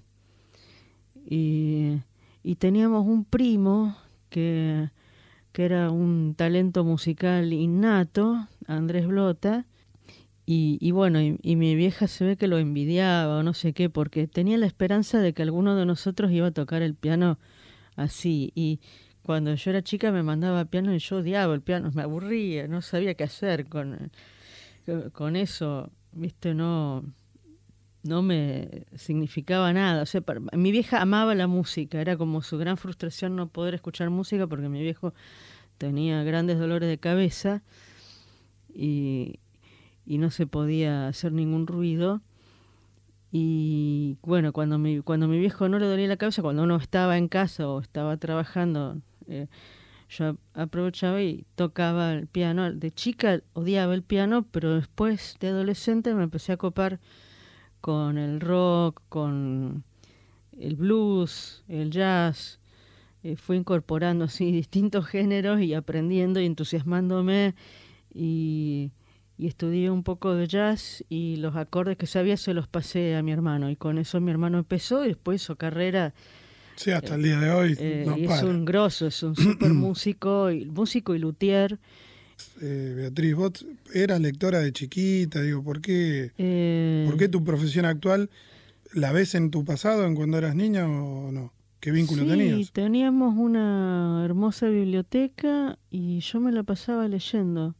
y, 1.27 1.99
y 2.43 2.55
teníamos 2.57 3.07
un 3.07 3.25
primo 3.25 3.97
que, 4.29 4.91
que 5.53 5.65
era 5.65 5.91
un 5.91 6.35
talento 6.37 6.85
musical 6.85 7.53
innato, 7.53 8.47
Andrés 8.67 9.07
Blota, 9.07 9.67
y, 10.53 10.79
y 10.81 10.91
bueno, 10.91 11.21
y, 11.21 11.55
mi 11.55 11.77
vieja 11.77 12.09
se 12.09 12.25
ve 12.25 12.37
que 12.37 12.49
lo 12.49 12.59
envidiaba 12.59 13.39
o 13.39 13.43
no 13.45 13.55
sé 13.55 13.73
qué, 13.73 13.89
porque 13.89 14.27
tenía 14.27 14.59
la 14.59 14.67
esperanza 14.67 15.21
de 15.21 15.33
que 15.33 15.43
alguno 15.43 15.77
de 15.77 15.87
nosotros 15.87 16.33
iba 16.33 16.49
a 16.49 16.51
tocar 16.51 16.83
el 16.83 16.97
piano 16.97 17.39
así. 17.95 18.51
Y 18.57 18.81
cuando 19.23 19.55
yo 19.55 19.71
era 19.71 19.83
chica 19.83 20.11
me 20.11 20.25
mandaba 20.25 20.65
piano 20.65 20.93
y 20.93 20.99
yo 20.99 21.19
odiaba 21.19 21.55
el 21.55 21.61
piano, 21.61 21.93
me 21.95 22.03
aburría, 22.03 22.67
no 22.67 22.83
sabía 22.83 23.15
qué 23.15 23.23
hacer 23.23 23.69
con, 23.69 24.11
con 25.13 25.37
eso, 25.37 25.93
viste, 26.11 26.53
no, 26.53 27.05
no 28.03 28.23
me 28.23 28.87
significaba 28.97 29.73
nada. 29.73 30.03
O 30.03 30.07
sea, 30.07 30.21
para, 30.21 30.41
mi 30.41 30.73
vieja 30.73 31.01
amaba 31.01 31.37
la 31.37 31.47
música, 31.47 32.01
era 32.01 32.17
como 32.17 32.43
su 32.43 32.59
gran 32.59 32.77
frustración 32.77 33.37
no 33.37 33.47
poder 33.47 33.75
escuchar 33.75 34.11
música 34.11 34.49
porque 34.49 34.69
mi 34.69 34.83
viejo 34.83 35.15
tenía 35.79 36.25
grandes 36.25 36.59
dolores 36.59 36.89
de 36.89 36.99
cabeza 36.99 37.63
y, 38.75 39.39
y 40.07 40.19
no 40.19 40.31
se 40.31 40.47
podía 40.47 41.09
hacer 41.09 41.33
ningún 41.33 41.67
ruido. 41.67 42.23
Y 43.33 44.17
bueno, 44.23 44.53
cuando 44.53 44.79
mi, 44.79 45.01
cuando 45.01 45.29
mi 45.29 45.39
viejo 45.39 45.69
no 45.69 45.79
le 45.79 45.87
dolía 45.87 46.09
la 46.09 46.17
cabeza, 46.17 46.43
cuando 46.43 46.65
uno 46.65 46.77
estaba 46.77 47.17
en 47.17 47.29
casa 47.29 47.69
o 47.69 47.81
estaba 47.81 48.17
trabajando, 48.17 49.01
eh, 49.29 49.47
yo 50.09 50.37
aprovechaba 50.55 51.23
y 51.23 51.47
tocaba 51.55 52.13
el 52.13 52.27
piano. 52.27 52.73
De 52.73 52.91
chica 52.91 53.41
odiaba 53.53 53.95
el 53.95 54.03
piano, 54.03 54.45
pero 54.51 54.75
después 54.75 55.37
de 55.39 55.49
adolescente 55.49 56.15
me 56.15 56.25
empecé 56.25 56.53
a 56.53 56.57
copar 56.57 56.99
con 57.81 58.19
el 58.19 58.41
rock, 58.41 59.01
con 59.09 59.85
el 60.59 60.77
blues, 60.77 61.65
el 61.69 61.91
jazz. 61.91 62.59
Eh, 63.23 63.37
fui 63.37 63.57
incorporando 63.57 64.25
así 64.27 64.51
distintos 64.51 65.07
géneros 65.07 65.61
y 65.61 65.75
aprendiendo 65.75 66.41
y 66.41 66.47
entusiasmándome 66.47 67.55
y 68.13 68.91
y 69.41 69.47
estudié 69.47 69.89
un 69.89 70.03
poco 70.03 70.35
de 70.35 70.47
jazz 70.47 71.03
y 71.09 71.37
los 71.37 71.57
acordes 71.57 71.97
que 71.97 72.07
sabía 72.07 72.37
se 72.37 72.53
los 72.53 72.69
pasé 72.69 73.17
a 73.17 73.23
mi 73.23 73.33
hermano 73.33 73.71
y 73.71 73.77
con 73.77 73.97
eso 73.97 74.21
mi 74.21 74.31
hermano 74.31 74.59
empezó 74.59 75.03
y 75.03 75.09
después 75.09 75.41
su 75.41 75.57
carrera 75.57 76.13
sí 76.77 76.91
hasta 76.91 77.15
el 77.15 77.23
día 77.23 77.41
de 77.41 77.51
hoy 77.51 77.75
eh, 77.79 78.05
no 78.07 78.19
y 78.19 78.27
para. 78.27 78.41
es 78.41 78.43
un 78.43 78.67
grosso 78.67 79.07
es 79.07 79.23
un 79.23 79.35
super 79.35 79.71
músico 79.73 80.51
y 80.51 80.67
músico 80.67 81.15
y 81.15 81.19
luthier. 81.21 81.79
Eh, 82.61 82.93
Beatriz 82.95 83.35
vos 83.35 83.67
eras 83.95 84.21
lectora 84.21 84.61
de 84.61 84.73
chiquita 84.73 85.41
digo 85.41 85.65
por 85.65 85.81
qué 85.81 86.33
eh, 86.37 87.07
por 87.09 87.19
qué 87.19 87.31
tu 87.31 87.43
profesión 87.43 87.87
actual 87.87 88.29
la 88.93 89.11
ves 89.11 89.35
en 89.35 89.51
tu 89.51 89.65
pasado 89.65 90.05
en 90.05 90.17
cuando 90.17 90.37
eras 90.37 90.55
niña 90.55 90.87
o 90.87 91.33
no 91.33 91.55
qué 91.81 91.93
vínculo 91.93 92.25
sí, 92.25 92.29
tenías 92.29 92.73
teníamos 92.73 93.35
una 93.39 94.23
hermosa 94.23 94.69
biblioteca 94.69 95.79
y 95.91 96.21
yo 96.21 96.41
me 96.41 96.53
la 96.53 96.63
pasaba 96.63 97.09
leyendo 97.09 97.75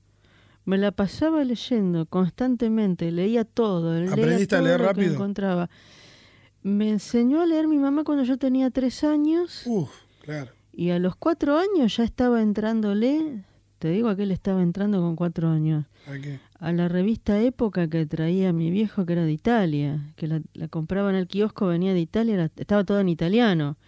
me 0.65 0.79
la 0.79 0.93
pasaba 0.93 1.43
leyendo 1.45 2.07
constantemente, 2.07 3.11
leía 3.11 3.45
todo, 3.45 3.95
leía 3.99 4.13
¿Aprendiste 4.13 4.47
todo 4.57 4.61
a 4.61 4.63
leer 4.63 4.81
lo 4.81 4.87
que 4.87 4.93
rápido? 4.93 5.15
encontraba. 5.15 5.71
Me 6.63 6.91
enseñó 6.91 7.41
a 7.41 7.47
leer 7.47 7.67
mi 7.67 7.79
mamá 7.79 8.05
cuando 8.05 8.23
yo 8.25 8.37
tenía 8.37 8.71
tres 8.71 9.03
años 9.03 9.63
Uf, 9.67 9.91
claro. 10.23 10.51
y 10.73 10.91
a 10.91 10.99
los 10.99 11.17
cuatro 11.17 11.57
años 11.59 11.97
ya 11.97 12.05
estaba 12.05 12.43
entrándole, 12.43 13.45
te 13.79 13.89
digo 13.89 14.11
a 14.11 14.17
qué 14.17 14.27
le 14.27 14.35
estaba 14.35 14.63
entrando 14.63 15.01
con 15.01 15.17
cuatro 15.17 15.49
años, 15.49 15.87
¿A 16.07 16.19
qué? 16.19 16.39
a 16.59 16.73
la 16.73 16.89
revista 16.89 17.41
Época 17.41 17.89
que 17.89 18.05
traía 18.05 18.53
mi 18.53 18.71
viejo 18.71 19.07
que 19.07 19.15
era 19.15 19.25
de 19.25 19.33
Italia, 19.33 20.13
que 20.17 20.27
la, 20.29 20.43
la 20.53 20.69
compraba 20.69 21.09
en 21.09 21.17
el 21.17 21.27
kiosco, 21.29 21.67
venía 21.67 21.95
de 21.95 22.01
Italia, 22.01 22.35
era- 22.35 22.51
estaba 22.57 22.85
todo 22.85 23.01
en 23.01 23.09
italiano. 23.09 23.79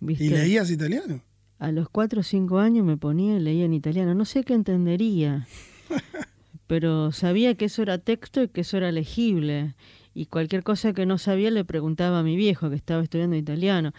¿Viste? 0.00 0.24
¿Y 0.24 0.28
leías 0.30 0.70
italiano? 0.70 1.22
A 1.60 1.70
los 1.72 1.88
cuatro 1.88 2.20
o 2.20 2.22
cinco 2.24 2.58
años 2.58 2.84
me 2.84 2.96
ponía 2.96 3.36
y 3.36 3.40
leía 3.40 3.66
en 3.66 3.74
italiano. 3.74 4.14
No 4.14 4.24
sé 4.24 4.42
qué 4.44 4.54
entendería, 4.54 5.46
pero 6.66 7.12
sabía 7.12 7.54
que 7.54 7.66
eso 7.66 7.82
era 7.82 7.98
texto 7.98 8.42
y 8.42 8.48
que 8.48 8.62
eso 8.62 8.76
era 8.76 8.90
legible. 8.92 9.74
Y 10.14 10.26
cualquier 10.26 10.62
cosa 10.62 10.92
que 10.92 11.06
no 11.06 11.18
sabía 11.18 11.50
le 11.50 11.64
preguntaba 11.64 12.20
a 12.20 12.22
mi 12.22 12.34
viejo, 12.36 12.68
que 12.70 12.76
estaba 12.76 13.02
estudiando 13.02 13.36
italiano. 13.36 13.92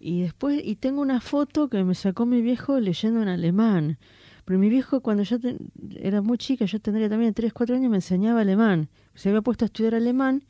Y 0.00 0.22
después, 0.22 0.60
y 0.64 0.76
tengo 0.76 1.00
una 1.00 1.20
foto 1.20 1.68
que 1.68 1.84
me 1.84 1.94
sacó 1.94 2.26
mi 2.26 2.42
viejo 2.42 2.80
leyendo 2.80 3.22
en 3.22 3.28
alemán. 3.28 3.98
Pero 4.44 4.58
mi 4.58 4.68
viejo, 4.68 5.00
cuando 5.00 5.22
yo 5.22 5.38
te- 5.38 5.56
era 6.00 6.20
muy 6.22 6.36
chica, 6.38 6.64
yo 6.66 6.80
tendría 6.80 7.08
también 7.08 7.32
tres, 7.32 7.52
cuatro 7.52 7.76
años, 7.76 7.90
me 7.90 7.98
enseñaba 7.98 8.40
alemán. 8.42 8.88
Se 9.14 9.28
había 9.28 9.40
puesto 9.42 9.64
a 9.64 9.66
estudiar 9.66 9.94
alemán 9.94 10.42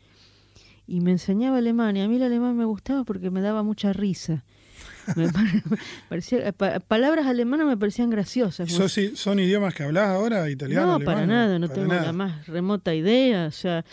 y 0.86 1.00
me 1.00 1.10
enseñaba 1.12 1.58
alemán. 1.58 1.96
Y 1.96 2.00
a 2.00 2.08
mí 2.08 2.16
el 2.16 2.22
alemán 2.22 2.56
me 2.56 2.64
gustaba 2.64 3.04
porque 3.04 3.30
me 3.30 3.40
daba 3.40 3.62
mucha 3.62 3.92
risa. 3.92 4.44
Me 5.16 5.28
pare- 5.32 5.62
parecía, 6.08 6.52
pa- 6.52 6.80
palabras 6.80 7.26
alemanas 7.26 7.66
me 7.66 7.76
parecían 7.76 8.10
graciosas. 8.10 8.70
¿Sos- 8.70 8.98
¿Son 9.14 9.38
idiomas 9.38 9.74
que 9.74 9.82
hablas 9.84 10.08
ahora? 10.08 10.48
¿Italiano? 10.50 10.86
no, 10.86 10.94
alemán? 10.96 11.14
para 11.14 11.26
nada, 11.26 11.58
no 11.58 11.66
Para 11.68 11.80
tengo 11.80 11.92
nada. 11.94 12.06
la 12.06 12.12
más 12.12 12.46
remota 12.46 12.94
idea. 12.94 13.46
O 13.46 13.50
sea, 13.50 13.84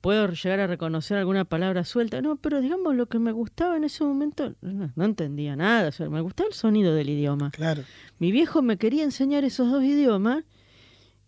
puedo 0.00 0.28
llegar 0.30 0.60
a 0.60 0.66
reconocer 0.66 1.16
alguna 1.16 1.44
palabra 1.44 1.84
suelta. 1.84 2.20
No, 2.20 2.36
pero 2.36 2.60
digamos 2.60 2.94
lo 2.94 3.06
que 3.06 3.18
me 3.18 3.32
gustaba 3.32 3.76
en 3.76 3.84
ese 3.84 4.04
momento, 4.04 4.54
no, 4.60 4.90
no 4.94 5.04
entendía 5.04 5.56
nada. 5.56 5.88
O 5.88 5.92
sea, 5.92 6.08
me 6.10 6.20
gustaba 6.20 6.48
el 6.48 6.54
sonido 6.54 6.94
del 6.94 7.08
idioma. 7.08 7.50
Claro. 7.50 7.82
Mi 8.18 8.30
viejo 8.32 8.60
me 8.62 8.76
quería 8.76 9.02
enseñar 9.04 9.44
esos 9.44 9.70
dos 9.70 9.82
idiomas 9.82 10.44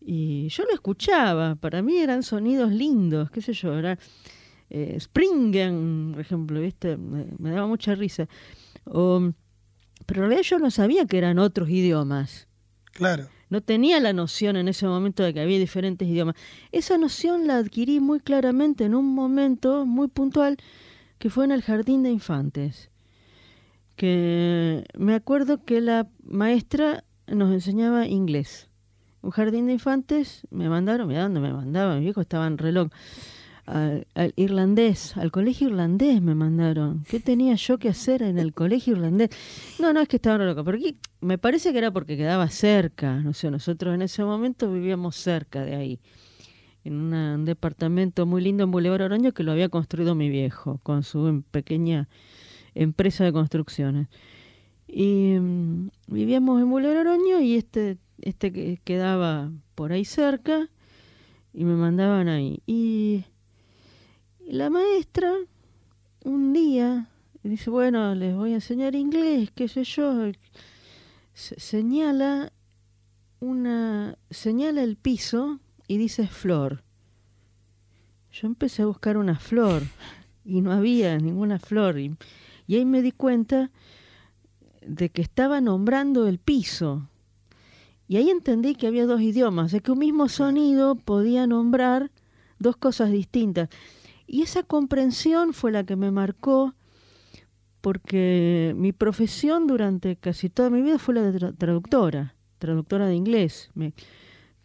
y 0.01 0.49
yo 0.49 0.65
lo 0.65 0.73
escuchaba. 0.75 1.55
Para 1.57 1.83
mí 1.83 1.97
eran 1.99 2.23
sonidos 2.23 2.71
lindos, 2.71 3.31
qué 3.31 3.41
sé 3.43 3.53
yo, 3.55 3.77
era 3.79 3.99
eh, 4.71 4.97
Springen, 5.01 6.11
por 6.13 6.21
ejemplo, 6.21 6.61
¿viste? 6.61 6.97
Me, 6.97 7.27
me 7.39 7.51
daba 7.51 7.67
mucha 7.67 7.95
risa. 7.95 8.29
O, 8.87 9.33
pero 10.07 10.23
en 10.23 10.29
realidad 10.29 10.43
yo 10.43 10.59
no 10.59 10.71
sabía 10.71 11.07
que 11.07 11.19
eran 11.19 11.39
otros 11.39 11.69
idiomas. 11.69 12.49
Claro. 12.93 13.29
No 13.49 13.61
tenía 13.61 14.01
la 14.01 14.13
noción 14.13 14.57
en 14.57 14.69
ese 14.69 14.87
momento 14.87 15.23
de 15.23 15.33
que 15.33 15.41
había 15.41 15.59
diferentes 15.59 16.09
idiomas. 16.09 16.35
Esa 16.73 16.99
noción 16.99 17.47
la 17.47 17.59
adquirí 17.59 18.01
muy 18.01 18.21
claramente 18.21 18.85
en 18.85 18.95
un 18.95 19.15
momento 19.15 19.87
muy 19.87 20.09
puntual 20.09 20.57
que 21.19 21.31
fue 21.31 21.45
en 21.45 21.53
el 21.53 21.63
jardín 21.63 22.03
de 22.03 22.11
infantes. 22.11 22.91
Que 23.95 24.85
me 24.99 25.15
acuerdo 25.15 25.65
que 25.65 25.81
la 25.81 26.09
maestra 26.23 27.05
nos 27.27 27.53
enseñaba 27.53 28.07
inglés. 28.07 28.69
Un 29.23 29.31
jardín 29.31 29.67
de 29.67 29.73
infantes 29.75 30.47
me 30.51 30.69
mandaron, 30.69 31.09
mira 31.09 31.23
dónde 31.23 31.41
me 31.41 31.53
mandaban, 31.53 31.99
mi 31.99 32.05
viejo 32.05 32.21
estaba 32.21 32.47
en 32.47 32.59
reloj. 32.59 32.89
Al, 33.67 34.07
al 34.15 34.33
irlandés, 34.37 35.17
al 35.17 35.33
colegio 35.33 35.69
irlandés 35.69 36.23
me 36.23 36.37
mandaron. 36.37 37.03
¿Qué 37.09 37.19
tenía 37.19 37.57
yo 37.57 37.79
que 37.79 37.89
hacer 37.89 38.23
en 38.23 38.39
el 38.39 38.55
colegio 38.55 38.95
irlandés? 38.95 39.31
No, 39.81 39.93
no 39.93 40.01
es 40.01 40.07
que 40.09 40.17
estaba 40.17 40.45
loca, 40.45 40.63
porque 40.63 40.95
me 41.21 41.37
parece 41.37 41.73
que 41.73 41.79
era 41.79 41.91
porque 41.91 42.17
quedaba 42.17 42.49
cerca. 42.49 43.21
No 43.21 43.33
sé, 43.35 43.51
nosotros 43.51 43.93
en 43.93 44.03
ese 44.03 44.23
momento 44.25 44.73
vivíamos 44.73 45.17
cerca 45.17 45.65
de 45.65 45.75
ahí, 45.75 46.01
en 46.85 46.95
un 47.13 47.45
departamento 47.45 48.25
muy 48.25 48.41
lindo 48.41 48.63
en 48.63 48.71
Boulevard 48.71 49.03
Oroño 49.03 49.33
que 49.33 49.43
lo 49.43 49.51
había 49.51 49.69
construido 49.69 50.15
mi 50.15 50.29
viejo 50.29 50.79
con 50.85 51.03
su 51.03 51.27
em- 51.27 51.43
pequeña 51.43 52.09
empresa 52.77 53.25
de 53.25 53.33
construcciones. 53.33 54.07
Y 54.87 55.35
mm, 55.41 55.91
vivíamos 56.07 56.63
en 56.63 56.71
Boulevard 56.71 56.99
Oroño 56.99 57.41
y 57.41 57.57
este, 57.57 57.99
este 58.23 58.53
que 58.53 58.81
quedaba 58.85 59.51
por 59.75 59.91
ahí 59.91 60.05
cerca 60.05 60.69
y 61.53 61.65
me 61.65 61.75
mandaban 61.75 62.29
ahí. 62.29 62.63
Y 62.67 63.25
la 64.51 64.71
maestra 64.71 65.33
un 66.25 66.53
día 66.53 67.09
dice, 67.43 67.71
bueno, 67.71 68.15
les 68.15 68.35
voy 68.35 68.53
a 68.53 68.57
enseñar 68.57 68.95
inglés, 68.95 69.51
qué 69.55 69.69
sé 69.69 69.85
yo. 69.85 70.33
Se- 71.35 71.59
señala 71.61 72.53
una 73.41 74.17
señala 74.31 74.83
el 74.83 74.97
piso 74.97 75.61
y 75.87 75.99
dice 75.99 76.27
flor. 76.27 76.83
Yo 78.33 78.47
empecé 78.47 78.83
a 78.83 78.87
buscar 78.87 79.17
una 79.17 79.39
flor 79.39 79.83
y 80.45 80.61
no 80.61 80.73
había 80.73 81.17
ninguna 81.19 81.59
flor 81.59 81.99
y, 81.99 82.17
y 82.67 82.77
ahí 82.77 82.85
me 82.85 83.03
di 83.03 83.13
cuenta 83.13 83.71
de 84.87 85.09
que 85.11 85.23
estaba 85.23 85.61
nombrando 85.61 86.27
el 86.27 86.39
piso. 86.39 87.09
Y 88.09 88.17
ahí 88.17 88.31
entendí 88.31 88.75
que 88.75 88.87
había 88.87 89.07
dos 89.07 89.21
idiomas, 89.21 89.73
de 89.73 89.81
que 89.81 89.91
un 89.91 89.99
mismo 89.99 90.29
sonido 90.29 90.95
podía 90.95 91.47
nombrar 91.47 92.11
dos 92.59 92.77
cosas 92.77 93.11
distintas. 93.11 93.69
Y 94.27 94.43
esa 94.43 94.63
comprensión 94.63 95.53
fue 95.53 95.73
la 95.73 95.85
que 95.85 95.97
me 95.97 96.11
marcó 96.11 96.75
porque 97.81 98.75
mi 98.77 98.93
profesión 98.93 99.67
durante 99.67 100.17
casi 100.17 100.51
toda 100.51 100.71
mi 100.71 100.83
vida 100.83 100.99
fue 100.99 101.15
la 101.15 101.23
de 101.23 101.39
tra- 101.39 101.57
traductora, 101.57 102.35
traductora 102.59 103.07
de 103.07 103.15
inglés. 103.15 103.71
Me 103.75 103.93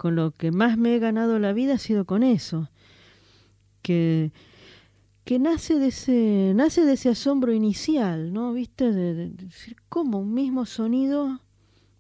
con 0.02 0.16
lo 0.16 0.32
que 0.32 0.50
más 0.50 0.80
me 0.80 0.96
he 0.96 1.00
ganado 1.00 1.38
la 1.38 1.54
vida 1.54 1.76
ha 1.76 1.78
sido 1.78 2.06
con 2.06 2.24
eso. 2.24 2.72
Que, 3.84 4.32
que 5.26 5.38
nace 5.38 5.78
de 5.78 5.90
ese, 5.90 6.54
nace 6.56 6.86
de 6.86 6.94
ese 6.94 7.10
asombro 7.10 7.54
inicial, 7.54 8.34
¿no? 8.34 8.52
¿Viste? 8.52 8.92
De, 8.92 9.30
decir 9.30 9.76
cómo 9.90 10.18
un 10.18 10.34
mismo 10.34 10.66
sonido 10.66 11.42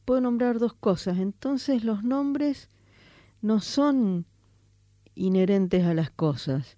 puede 0.03 0.21
nombrar 0.21 0.57
dos 0.57 0.73
cosas. 0.73 1.19
Entonces 1.19 1.83
los 1.83 2.03
nombres 2.03 2.71
no 3.43 3.59
son 3.59 4.25
inherentes 5.13 5.85
a 5.85 5.93
las 5.93 6.09
cosas. 6.09 6.77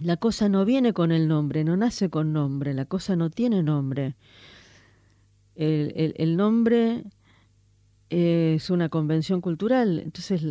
La 0.00 0.16
cosa 0.16 0.48
no 0.48 0.64
viene 0.64 0.92
con 0.92 1.12
el 1.12 1.28
nombre, 1.28 1.64
no 1.64 1.76
nace 1.76 2.10
con 2.10 2.32
nombre, 2.32 2.74
la 2.74 2.86
cosa 2.86 3.16
no 3.16 3.30
tiene 3.30 3.62
nombre. 3.62 4.16
El, 5.54 6.36
nombre 6.36 7.04
es 8.08 8.70
una 8.70 8.88
convención 8.88 9.40
cultural. 9.40 9.98
Entonces, 9.98 10.42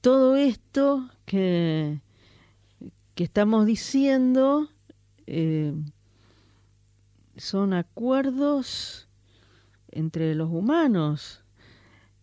todo 0.00 0.36
esto 0.36 1.10
que, 1.24 2.00
que 3.14 3.24
estamos 3.24 3.66
diciendo 3.66 4.68
eh, 5.26 5.74
son 7.36 7.72
acuerdos 7.72 9.08
entre 9.90 10.34
los 10.34 10.50
humanos. 10.50 11.42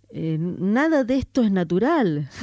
Eh, 0.10 0.38
nada 0.40 1.04
de 1.04 1.18
esto 1.18 1.44
es 1.44 1.52
natural. 1.52 2.30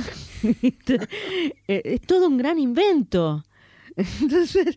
Eh, 1.67 1.83
es 1.85 2.01
todo 2.03 2.29
un 2.29 2.39
gran 2.39 2.61
invento. 2.61 3.45
Entonces, 4.23 4.77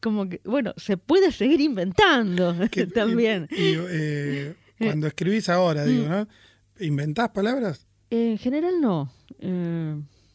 como 0.00 0.28
que, 0.28 0.40
bueno, 0.44 0.72
se 0.76 0.96
puede 0.96 1.32
seguir 1.32 1.60
inventando 1.60 2.54
también. 2.94 3.48
Eh, 3.50 4.54
cuando 4.78 5.06
escribís 5.06 5.48
ahora, 5.48 5.84
digo, 5.84 6.06
mm. 6.06 6.08
¿no? 6.08 6.28
¿Inventás 6.80 7.30
palabras? 7.30 7.86
en 8.10 8.38
general 8.38 8.80
no. 8.80 9.10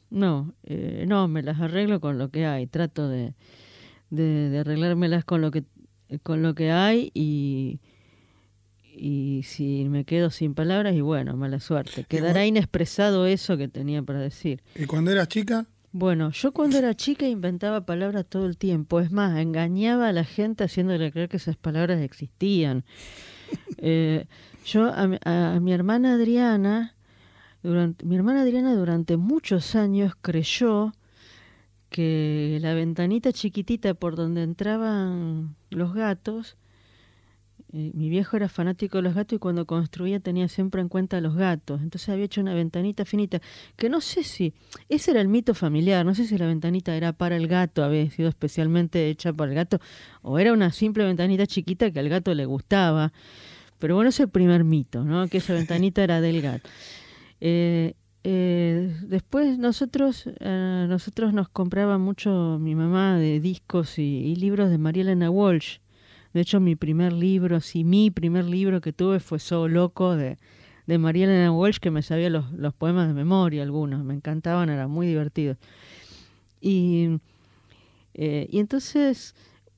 no, 0.09 0.53
no, 1.05 1.27
me 1.29 1.43
las 1.43 1.61
arreglo 1.61 2.01
con 2.01 2.17
lo 2.17 2.29
que 2.29 2.45
hay. 2.45 2.67
Trato 2.67 3.07
de, 3.07 3.35
de, 4.09 4.49
de 4.49 4.59
arreglármelas 4.59 5.23
con 5.23 5.39
lo 5.39 5.51
que, 5.51 5.63
con 6.23 6.41
lo 6.41 6.55
que 6.55 6.71
hay 6.71 7.09
y 7.13 7.79
y 8.99 9.43
si 9.43 9.87
me 9.87 10.03
quedo 10.03 10.29
sin 10.29 10.53
palabras, 10.53 10.93
y 10.93 11.01
bueno, 11.01 11.37
mala 11.37 11.59
suerte. 11.59 12.03
Quedará 12.03 12.45
inexpresado 12.45 13.25
eso 13.25 13.55
que 13.57 13.69
tenía 13.69 14.03
para 14.03 14.19
decir. 14.19 14.61
¿Y 14.75 14.85
cuando 14.85 15.11
eras 15.11 15.29
chica? 15.29 15.67
Bueno, 15.91 16.29
yo 16.31 16.51
cuando 16.51 16.77
era 16.77 16.93
chica 16.93 17.27
inventaba 17.27 17.85
palabras 17.85 18.25
todo 18.27 18.45
el 18.45 18.57
tiempo. 18.57 18.99
Es 18.99 19.11
más, 19.11 19.37
engañaba 19.39 20.09
a 20.09 20.13
la 20.13 20.23
gente 20.23 20.63
haciéndole 20.63 21.11
creer 21.11 21.29
que 21.29 21.37
esas 21.37 21.57
palabras 21.57 22.01
existían. 22.01 22.83
Eh, 23.81 24.27
yo 24.65 24.87
a, 24.87 25.09
a, 25.23 25.59
mi 25.59 25.71
hermana 25.73 26.13
Adriana, 26.15 26.95
durante, 27.63 28.05
mi 28.05 28.15
hermana 28.17 28.41
Adriana 28.41 28.75
durante 28.75 29.15
muchos 29.17 29.73
años 29.73 30.13
creyó 30.21 30.91
que 31.89 32.59
la 32.61 32.73
ventanita 32.73 33.33
chiquitita 33.33 33.93
por 33.93 34.15
donde 34.15 34.43
entraban 34.43 35.55
los 35.71 35.93
gatos 35.93 36.57
eh, 37.71 37.91
mi 37.93 38.09
viejo 38.09 38.35
era 38.35 38.49
fanático 38.49 38.97
de 38.97 39.03
los 39.03 39.13
gatos 39.13 39.35
y 39.35 39.39
cuando 39.39 39.65
construía 39.65 40.19
tenía 40.19 40.47
siempre 40.47 40.81
en 40.81 40.89
cuenta 40.89 41.17
a 41.17 41.21
los 41.21 41.35
gatos. 41.35 41.81
Entonces 41.81 42.09
había 42.09 42.25
hecho 42.25 42.41
una 42.41 42.55
ventanita 42.55 43.05
finita, 43.05 43.41
que 43.75 43.89
no 43.89 44.01
sé 44.01 44.23
si, 44.23 44.53
ese 44.89 45.11
era 45.11 45.21
el 45.21 45.27
mito 45.27 45.53
familiar, 45.53 46.03
no 46.03 46.15
sé 46.15 46.25
si 46.25 46.37
la 46.37 46.47
ventanita 46.47 46.95
era 46.95 47.13
para 47.13 47.35
el 47.35 47.47
gato, 47.47 47.83
había 47.83 48.09
sido 48.09 48.27
especialmente 48.29 49.09
hecha 49.09 49.33
para 49.33 49.51
el 49.51 49.55
gato, 49.55 49.79
o 50.23 50.39
era 50.39 50.51
una 50.51 50.71
simple 50.71 51.05
ventanita 51.05 51.45
chiquita 51.45 51.91
que 51.91 51.99
al 51.99 52.09
gato 52.09 52.33
le 52.33 52.45
gustaba. 52.45 53.13
Pero 53.77 53.95
bueno, 53.95 54.09
es 54.09 54.19
el 54.19 54.29
primer 54.29 54.63
mito, 54.63 55.03
¿no? 55.03 55.27
Que 55.27 55.37
esa 55.37 55.53
ventanita 55.53 56.03
era 56.03 56.21
del 56.21 56.41
gato. 56.41 56.67
Eh, 57.39 57.93
eh, 58.23 58.93
después 59.03 59.57
nosotros, 59.57 60.25
nosotros 60.41 61.33
nos 61.33 61.49
compraba 61.49 61.97
mucho 61.97 62.57
mi 62.59 62.75
mamá 62.75 63.17
de 63.17 63.39
discos 63.39 63.99
y, 63.99 64.03
y 64.03 64.35
libros 64.35 64.69
de 64.69 64.77
María 64.77 65.03
Elena 65.03 65.29
Walsh 65.29 65.77
de 66.33 66.41
hecho, 66.41 66.59
mi 66.59 66.75
primer 66.75 67.13
libro, 67.13 67.59
sí, 67.59 67.83
mi 67.83 68.11
primer 68.11 68.45
libro 68.45 68.81
que 68.81 68.93
tuve 68.93 69.19
fue 69.19 69.39
So 69.39 69.67
Loco 69.67 70.15
de, 70.15 70.37
de 70.85 70.97
María 70.97 71.25
Elena 71.25 71.51
Walsh, 71.51 71.77
que 71.79 71.91
me 71.91 72.01
sabía 72.01 72.29
los, 72.29 72.73
poemas 72.73 73.07
de 73.07 73.13
memoria 73.13 73.63
algunos, 73.63 74.03
me 74.03 74.13
encantaban, 74.13 74.69
era 74.69 74.87
muy 74.87 75.07
divertido. 75.07 75.57
Y, 76.61 77.19
eh, 78.13 78.47
y 78.49 78.59
entonces, 78.59 79.35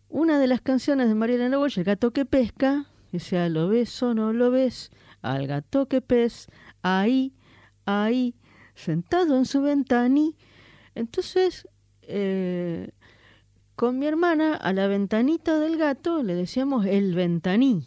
una 0.10 0.40
de 0.40 0.48
las 0.48 0.62
canciones 0.62 1.08
de 1.08 1.16
María 1.16 1.38
Elena 1.38 1.58
Walsh, 1.58 1.80
El 1.80 1.86
gato 1.86 2.12
que 2.12 2.26
pesca, 2.26 2.86
decía, 3.12 3.48
¿lo 3.50 3.68
ves 3.70 4.02
o 4.04 4.14
no 4.14 4.34
lo 4.34 4.52
ves? 4.52 4.92
Al 5.22 5.48
gato 5.48 5.88
que 5.88 6.02
pes, 6.02 6.48
ahí, 6.82 7.34
ahí, 7.86 8.36
sentado 8.76 9.38
en 9.38 9.46
su 9.46 9.62
ventani. 9.62 10.36
Entonces, 10.96 11.68
eh, 12.04 12.90
con 13.82 13.98
mi 13.98 14.06
hermana 14.06 14.54
a 14.58 14.74
la 14.74 14.86
ventanita 14.86 15.60
del 15.60 15.76
gato 15.76 16.22
le 16.22 16.36
decíamos 16.36 16.86
el 16.86 17.16
ventaní. 17.16 17.84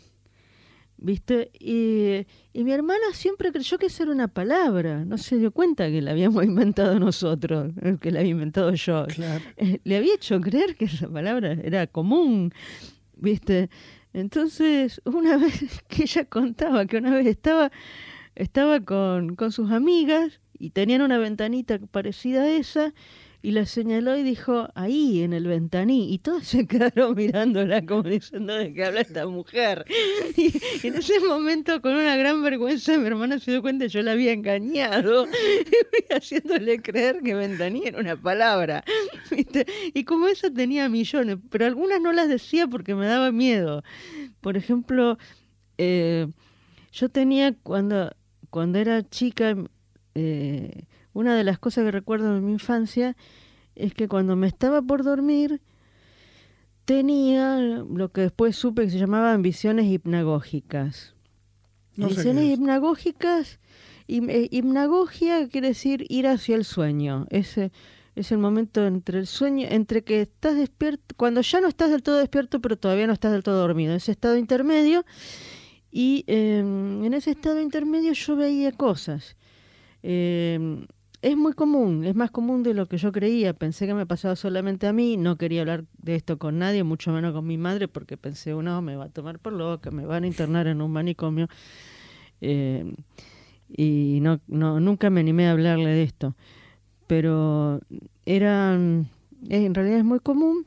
¿Viste? 0.97 1.53
Y, 1.61 2.27
mi 2.61 2.73
hermana 2.73 3.05
siempre 3.13 3.53
creyó 3.53 3.79
que 3.79 3.87
esa 3.87 4.03
era 4.03 4.11
una 4.11 4.27
palabra, 4.27 5.05
no 5.05 5.19
se 5.19 5.39
dio 5.39 5.53
cuenta 5.53 5.89
que 5.89 6.03
la 6.03 6.11
habíamos 6.11 6.45
inventado 6.53 6.99
nosotros, 6.99 7.73
que 8.01 8.11
la 8.11 8.19
había 8.19 8.33
inventado 8.33 8.75
yo. 8.75 9.07
Eh, 9.57 9.79
le 9.85 9.97
había 9.97 10.17
hecho 10.17 10.41
creer 10.41 10.75
que 10.75 10.87
esa 10.87 11.09
palabra 11.09 11.53
era 11.53 11.87
común, 11.87 12.53
¿viste? 13.15 13.71
Entonces, 14.13 15.01
una 15.05 15.37
vez 15.39 15.81
que 15.87 16.03
ella 16.03 16.25
contaba 16.25 16.87
que 16.87 16.97
una 16.97 17.15
vez 17.15 17.29
estaba, 17.29 17.71
estaba 18.35 18.81
con, 18.81 19.37
con 19.37 19.53
sus 19.53 19.71
amigas 19.71 20.41
y 20.59 20.71
tenían 20.71 21.03
una 21.03 21.19
ventanita 21.19 21.79
parecida 21.79 22.43
a 22.43 22.51
esa, 22.51 22.93
y 23.45 23.51
la 23.51 23.67
señaló 23.67 24.17
y 24.17 24.23
dijo, 24.23 24.71
ahí, 24.75 25.23
en 25.23 25.35
el 25.35 25.47
ventaní. 25.47 26.15
Y 26.15 26.19
todos 26.19 26.45
se 26.49 26.67
quedaron 26.67 27.15
mirándola 27.15 27.85
como 27.85 28.05
diciendo 28.05 28.55
de 28.55 28.73
qué 28.73 28.87
habla 28.87 29.03
esta 29.03 29.27
mujer. 29.27 29.85
Y, 30.37 30.87
en 30.87 30.95
ese 30.97 31.21
momento, 31.21 31.83
con 31.83 31.93
una 31.93 32.17
gran 32.17 32.43
vergüenza, 32.43 32.97
mi 32.97 33.07
hermana 33.07 33.39
se 33.39 33.51
dio 33.51 33.61
cuenta 33.61 33.85
que 33.85 33.91
yo 33.91 34.03
la 34.03 34.13
había 34.13 34.33
engañado, 34.33 35.27
haciéndole 36.11 36.81
creer 36.81 37.21
que 37.23 37.35
ventaní 37.35 37.83
era 37.85 38.01
una 38.01 38.17
palabra. 38.17 38.83
Y 39.93 40.05
como 40.05 40.29
eso 40.29 40.51
tenía 40.51 40.89
millones, 40.89 41.37
pero 41.51 41.67
algunas 41.67 42.01
no 42.01 42.13
las 42.13 42.31
decía 42.31 42.67
porque 42.67 42.95
me 42.95 43.07
daba 43.07 43.31
miedo. 43.31 43.85
Por 44.41 44.57
ejemplo, 44.57 45.19
eh, 45.77 46.29
yo 46.93 47.11
tenía 47.11 47.55
cuando, 47.63 48.11
cuando 48.49 48.79
era 48.79 49.07
chica... 49.07 49.55
Eh, 50.15 50.85
una 51.15 51.35
de 51.35 51.45
las 51.45 51.59
cosas 51.59 51.85
que 51.85 51.91
recuerdo 51.91 52.35
de 52.35 52.41
mi 52.41 52.53
infancia 52.53 53.17
es 53.75 53.95
que 53.95 54.09
cuando 54.09 54.37
me 54.37 54.47
estaba 54.47 54.83
por 54.83 55.03
dormir 55.03 55.61
tenía 56.85 57.59
lo 57.59 58.13
que 58.13 58.23
después 58.23 58.57
supe 58.57 58.83
que 58.85 58.91
se 58.91 58.99
llamaban 58.99 59.43
visiones 59.43 59.87
hipnagógicas. 59.87 61.15
visiones 61.97 62.45
hipnagógicas, 62.53 63.59
eh, 64.07 64.49
hipnagogia 64.51 65.49
quiere 65.49 65.69
decir 65.69 66.05
ir 66.09 66.27
hacia 66.27 66.57
el 66.57 66.65
sueño. 66.65 67.27
Ese 67.31 67.73
es 68.15 68.31
el 68.33 68.39
momento 68.39 68.87
entre 68.87 69.19
el 69.19 69.27
sueño, 69.27 69.67
entre 69.71 70.05
que 70.05 70.23
estás 70.23 70.57
despierto, 70.57 71.15
cuando 71.17 71.41
ya 71.41 71.61
no 71.61 71.69
estás 71.69 71.91
del 71.91 72.03
todo 72.03 72.19
despierto, 72.19 72.61
pero 72.61 72.77
todavía 72.77 73.07
no 73.07 73.13
estás 73.13 73.33
del 73.33 73.43
todo 73.43 73.61
dormido. 73.61 73.95
Ese 73.95 74.13
estado 74.13 74.37
intermedio. 74.37 75.05
Y 75.91 76.25
em, 76.27 77.05
en 77.05 77.15
ese 77.15 77.31
estado 77.31 77.61
intermedio 77.61 78.13
yo 78.13 78.37
veía 78.37 78.73
cosas. 78.73 79.37
Eh, 80.03 80.85
es 81.25 81.39
muy 81.39 81.55
común, 81.55 82.05
es 82.05 82.15
más 82.15 82.31
común 82.31 82.63
de 82.63 82.75
lo 82.75 82.87
que 82.87 82.99
yo 82.99 83.11
creía. 83.11 83.55
Pensé 83.55 83.87
que 83.87 83.95
me 83.95 84.05
pasaba 84.05 84.37
solamente 84.37 84.87
a 84.87 84.93
mí, 84.93 85.17
no 85.17 85.39
quería 85.39 85.63
hablar 85.63 85.87
de 85.97 86.17
esto 86.17 86.39
con 86.39 86.59
nadie, 86.59 86.85
mucho 86.85 87.13
menos 87.13 87.33
con 87.33 87.47
mi 87.47 87.57
madre, 87.57 87.89
porque 87.89 88.19
pensé, 88.19 88.55
uno 88.55 88.83
me 88.83 88.95
va 88.95 89.05
a 89.05 89.09
tomar 89.09 89.39
por 89.39 89.55
loca, 89.55 89.91
me 89.91 90.05
van 90.05 90.25
a 90.25 90.27
internar 90.27 90.67
en 90.67 90.83
un 90.83 90.93
manicomio. 90.93 91.49
Eh, 92.43 92.95
y 93.75 94.19
no, 94.21 94.39
no, 94.49 94.81
nunca 94.81 95.09
me 95.09 95.21
animé 95.21 95.49
a 95.49 95.53
hablarle 95.53 95.89
de 95.89 96.03
esto. 96.03 96.37
Pero 97.07 97.81
era, 98.27 98.75
en 98.75 99.09
realidad 99.49 100.01
es 100.01 100.05
muy 100.05 100.21
común 100.21 100.67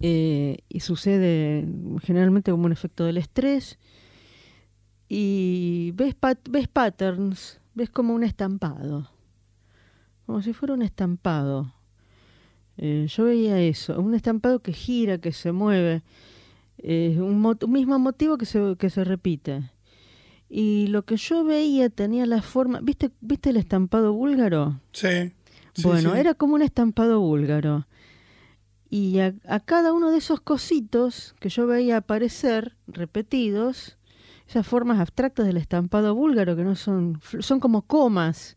eh, 0.00 0.58
y 0.68 0.80
sucede 0.80 1.66
generalmente 2.02 2.50
como 2.50 2.66
un 2.66 2.72
efecto 2.72 3.06
del 3.06 3.16
estrés. 3.16 3.78
Y 5.08 5.92
ves, 5.94 6.14
ves 6.50 6.68
patterns, 6.68 7.60
ves 7.74 7.88
como 7.88 8.14
un 8.14 8.24
estampado 8.24 9.13
como 10.26 10.42
si 10.42 10.52
fuera 10.52 10.74
un 10.74 10.82
estampado. 10.82 11.72
Eh, 12.76 13.06
yo 13.08 13.24
veía 13.24 13.60
eso, 13.60 14.00
un 14.00 14.14
estampado 14.14 14.60
que 14.60 14.72
gira, 14.72 15.18
que 15.18 15.32
se 15.32 15.52
mueve, 15.52 16.02
eh, 16.78 17.18
un, 17.20 17.56
mismo 17.68 17.98
motivo 17.98 18.36
que 18.36 18.46
se, 18.46 18.76
que 18.78 18.90
se 18.90 19.04
repite. 19.04 19.70
Y 20.48 20.88
lo 20.88 21.04
que 21.04 21.16
yo 21.16 21.44
veía 21.44 21.88
tenía 21.88 22.26
la 22.26 22.42
forma, 22.42 22.80
¿viste, 22.82 23.10
¿viste 23.20 23.50
el 23.50 23.56
estampado 23.56 24.12
búlgaro? 24.12 24.80
Sí. 24.92 25.32
bueno, 25.82 26.14
era 26.14 26.34
como 26.34 26.54
un 26.54 26.62
estampado 26.62 27.20
búlgaro. 27.20 27.86
Y 28.90 29.18
a, 29.18 29.34
a, 29.48 29.60
cada 29.60 29.92
uno 29.92 30.10
de 30.10 30.18
esos 30.18 30.40
cositos 30.40 31.34
que 31.40 31.48
yo 31.48 31.66
veía 31.66 31.96
aparecer 31.96 32.76
repetidos, 32.86 33.98
esas 34.48 34.66
formas 34.66 35.00
abstractas 35.00 35.46
del 35.46 35.56
estampado 35.56 36.14
búlgaro 36.14 36.54
que 36.54 36.64
no 36.64 36.76
son, 36.76 37.20
son 37.40 37.60
como 37.60 37.82
comas. 37.82 38.56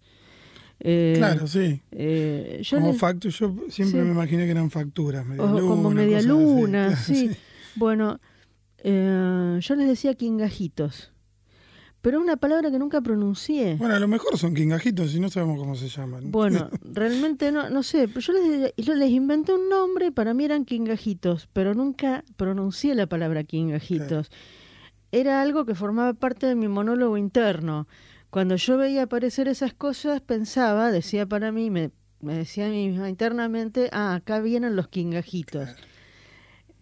Eh, 0.79 1.15
claro, 1.17 1.47
sí. 1.47 1.81
Eh, 1.91 2.59
yo 2.63 2.77
como 2.77 2.93
yo 2.93 3.55
siempre 3.69 4.03
me 4.03 4.11
imaginé 4.11 4.45
que 4.45 4.51
eran 4.51 4.69
facturas, 4.69 5.25
media 5.25 5.45
luna, 5.45 5.61
como 5.61 5.89
media 5.89 6.21
luna, 6.21 6.95
sí. 7.05 7.31
Bueno, 7.75 8.19
eh, 8.79 9.57
yo 9.59 9.75
les 9.75 9.87
decía 9.87 10.13
quingajitos 10.13 11.11
pero 12.07 12.21
una 12.21 12.37
palabra 12.37 12.71
que 12.71 12.79
nunca 12.79 13.01
pronuncié. 13.01 13.75
Bueno, 13.75 13.95
a 13.95 13.99
lo 13.99 14.07
mejor 14.07 14.37
son 14.37 14.53
quingajitos 14.53 15.13
y 15.13 15.19
no 15.19 15.29
sabemos 15.29 15.57
cómo 15.57 15.75
se 15.75 15.89
llaman. 15.89 16.31
Bueno, 16.31 16.69
realmente 16.93 17.51
no, 17.51 17.69
no 17.69 17.83
sé, 17.83 18.07
yo 18.07 18.31
les, 18.31 18.73
yo 18.77 18.95
les 18.95 19.09
inventé 19.09 19.53
un 19.53 19.67
nombre, 19.67 20.13
para 20.13 20.33
mí 20.33 20.45
eran 20.45 20.63
quingajitos, 20.63 21.49
pero 21.51 21.73
nunca 21.73 22.23
pronuncié 22.37 22.95
la 22.95 23.07
palabra 23.07 23.43
quingajitos. 23.43 24.29
Era 25.11 25.41
algo 25.41 25.65
que 25.65 25.75
formaba 25.75 26.13
parte 26.13 26.45
de 26.45 26.55
mi 26.55 26.69
monólogo 26.69 27.17
interno. 27.17 27.87
Cuando 28.29 28.55
yo 28.55 28.77
veía 28.77 29.03
aparecer 29.03 29.47
esas 29.47 29.73
cosas, 29.73 30.21
pensaba, 30.21 30.91
decía 30.91 31.25
para 31.25 31.51
mí, 31.51 31.69
me, 31.69 31.91
me 32.19 32.35
decía 32.35 32.67
a 32.67 32.69
mí 32.69 32.89
misma 32.89 33.09
internamente, 33.09 33.89
ah, 33.91 34.15
acá 34.15 34.39
vienen 34.39 34.75
los 34.75 34.87
quingajitos. 34.87 35.69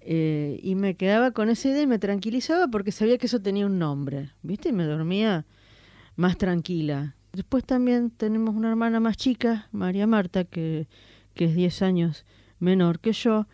Eh, 0.02 0.60
y 0.62 0.76
me 0.76 0.96
quedaba 0.96 1.32
con 1.32 1.50
esa 1.50 1.70
idea 1.70 1.82
y 1.82 1.88
me 1.88 1.98
tranquilizaba 1.98 2.68
porque 2.68 2.92
sabía 2.92 3.18
que 3.18 3.26
eso 3.26 3.42
tenía 3.42 3.66
un 3.66 3.80
nombre, 3.80 4.32
¿viste? 4.44 4.70
Y 4.70 4.72
me 4.72 4.84
dormía 4.84 5.46
más 6.16 6.38
tranquila. 6.38 7.16
Después 7.34 7.64
también 7.64 8.12
tenemos 8.12 8.56
una 8.56 8.70
hermana 8.70 9.00
más 9.00 9.18
chica, 9.18 9.68
María 9.72 10.08
Marta, 10.08 10.46
que, 10.46 10.88
que 11.34 11.46
es 11.46 11.56
10 11.56 11.82
años 11.82 12.26
menor 12.60 13.00
que 13.00 13.14
yo. 13.14 13.48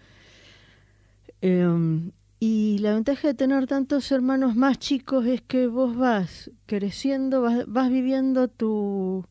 Em, 1.41 2.11
y 2.41 2.79
la 2.79 2.93
ventaja 2.95 3.29
de 3.29 3.33
tener 3.35 3.67
tantos 3.67 4.11
hermanos 4.11 4.57
más 4.57 4.79
chicos 4.79 5.25
es 5.25 5.41
que 5.41 5.67
vos 5.67 5.95
vas 5.95 6.51
creciendo, 6.65 7.41
vas, 7.41 7.63
vas 7.67 7.89
viviendo 7.89 8.49
tu, 8.49 9.25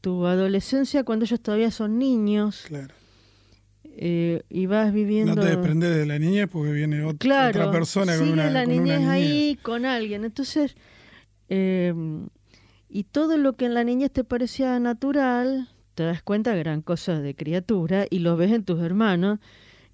tu 0.00 0.26
adolescencia 0.26 1.02
cuando 1.02 1.24
ellos 1.24 1.40
todavía 1.40 1.72
son 1.72 1.98
niños. 1.98 2.66
Claro 2.68 2.94
eh, 3.98 4.42
y 4.50 4.66
vas 4.66 4.92
viviendo... 4.92 5.34
No 5.34 5.40
te 5.40 5.48
desprendes 5.48 5.96
de 5.96 6.04
la 6.04 6.18
niñez 6.18 6.48
porque 6.50 6.70
viene 6.70 7.02
otra 7.02 7.70
persona 7.70 8.16
con 8.18 8.28
una, 8.28 8.50
la 8.50 8.66
niñez 8.66 9.06
ahí 9.08 9.58
con 9.62 9.86
alguien. 9.86 10.24
Entonces, 10.24 10.76
em, 11.48 12.28
y 12.90 13.04
todo 13.04 13.38
lo 13.38 13.54
que 13.54 13.64
en 13.64 13.72
la 13.72 13.84
niñez 13.84 14.10
te 14.10 14.22
parecía 14.22 14.78
natural, 14.80 15.70
te 15.94 16.02
das 16.02 16.22
cuenta 16.22 16.52
que 16.52 16.60
eran 16.60 16.82
cosas 16.82 17.22
de 17.22 17.34
criatura 17.34 18.06
y 18.10 18.18
lo 18.18 18.36
ves 18.36 18.52
en 18.52 18.64
tus 18.64 18.82
hermanos 18.82 19.38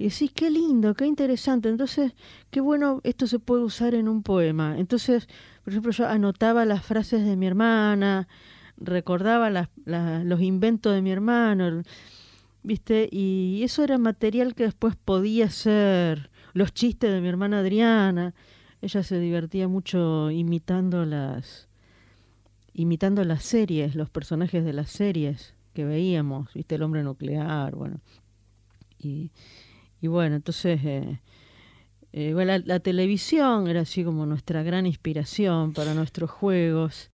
y 0.02 0.08
decís, 0.08 0.32
qué 0.34 0.50
lindo, 0.50 0.94
qué 0.94 1.06
interesante. 1.06 1.68
Entonces, 1.68 2.12
qué 2.50 2.60
bueno, 2.60 3.00
esto 3.04 3.28
se 3.28 3.38
puede 3.38 3.62
usar 3.62 3.94
en 3.94 4.08
un 4.08 4.24
poema. 4.24 4.76
Entonces, 4.76 5.28
por 5.62 5.72
ejemplo, 5.72 5.92
yo 5.92 6.08
anotaba 6.08 6.64
las 6.64 6.84
frases 6.84 7.24
de 7.24 7.36
mi 7.36 7.46
hermana, 7.46 8.26
recordaba 8.78 9.48
los 9.84 10.40
inventos 10.40 10.92
de 10.92 11.02
mi 11.02 11.12
hermano 11.12 11.84
¿viste? 12.64 13.08
Y 13.12 13.60
eso 13.62 13.84
era 13.84 13.96
material 13.96 14.56
que 14.56 14.64
después 14.64 14.96
podía 14.96 15.48
ser 15.50 16.30
los 16.52 16.74
chistes 16.74 17.12
de 17.12 17.20
mi 17.20 17.28
hermana 17.28 17.60
Adriana. 17.60 18.34
Ella 18.80 19.04
se 19.04 19.20
divertía 19.20 19.68
mucho 19.68 20.32
imitando 20.32 21.04
las 21.04 21.68
imitando 22.74 23.22
las 23.22 23.44
series, 23.44 23.94
los 23.94 24.10
personajes 24.10 24.64
de 24.64 24.72
las 24.72 24.90
series 24.90 25.54
que 25.74 25.84
veíamos, 25.84 26.52
¿viste? 26.54 26.74
El 26.74 26.82
hombre 26.82 27.04
nuclear, 27.04 27.76
bueno. 27.76 28.00
Y, 28.98 29.30
y 30.02 30.08
bueno, 30.08 30.36
entonces 30.36 30.80
eh, 30.84 31.20
eh 32.12 32.34
la 32.34 32.80
televisión 32.80 33.68
era 33.68 33.82
así 33.82 34.04
como 34.04 34.26
nuestra 34.26 34.62
gran 34.62 34.84
inspiración 34.84 35.72
para 35.72 35.94
nuestros 35.94 36.30
juegos. 36.30 37.10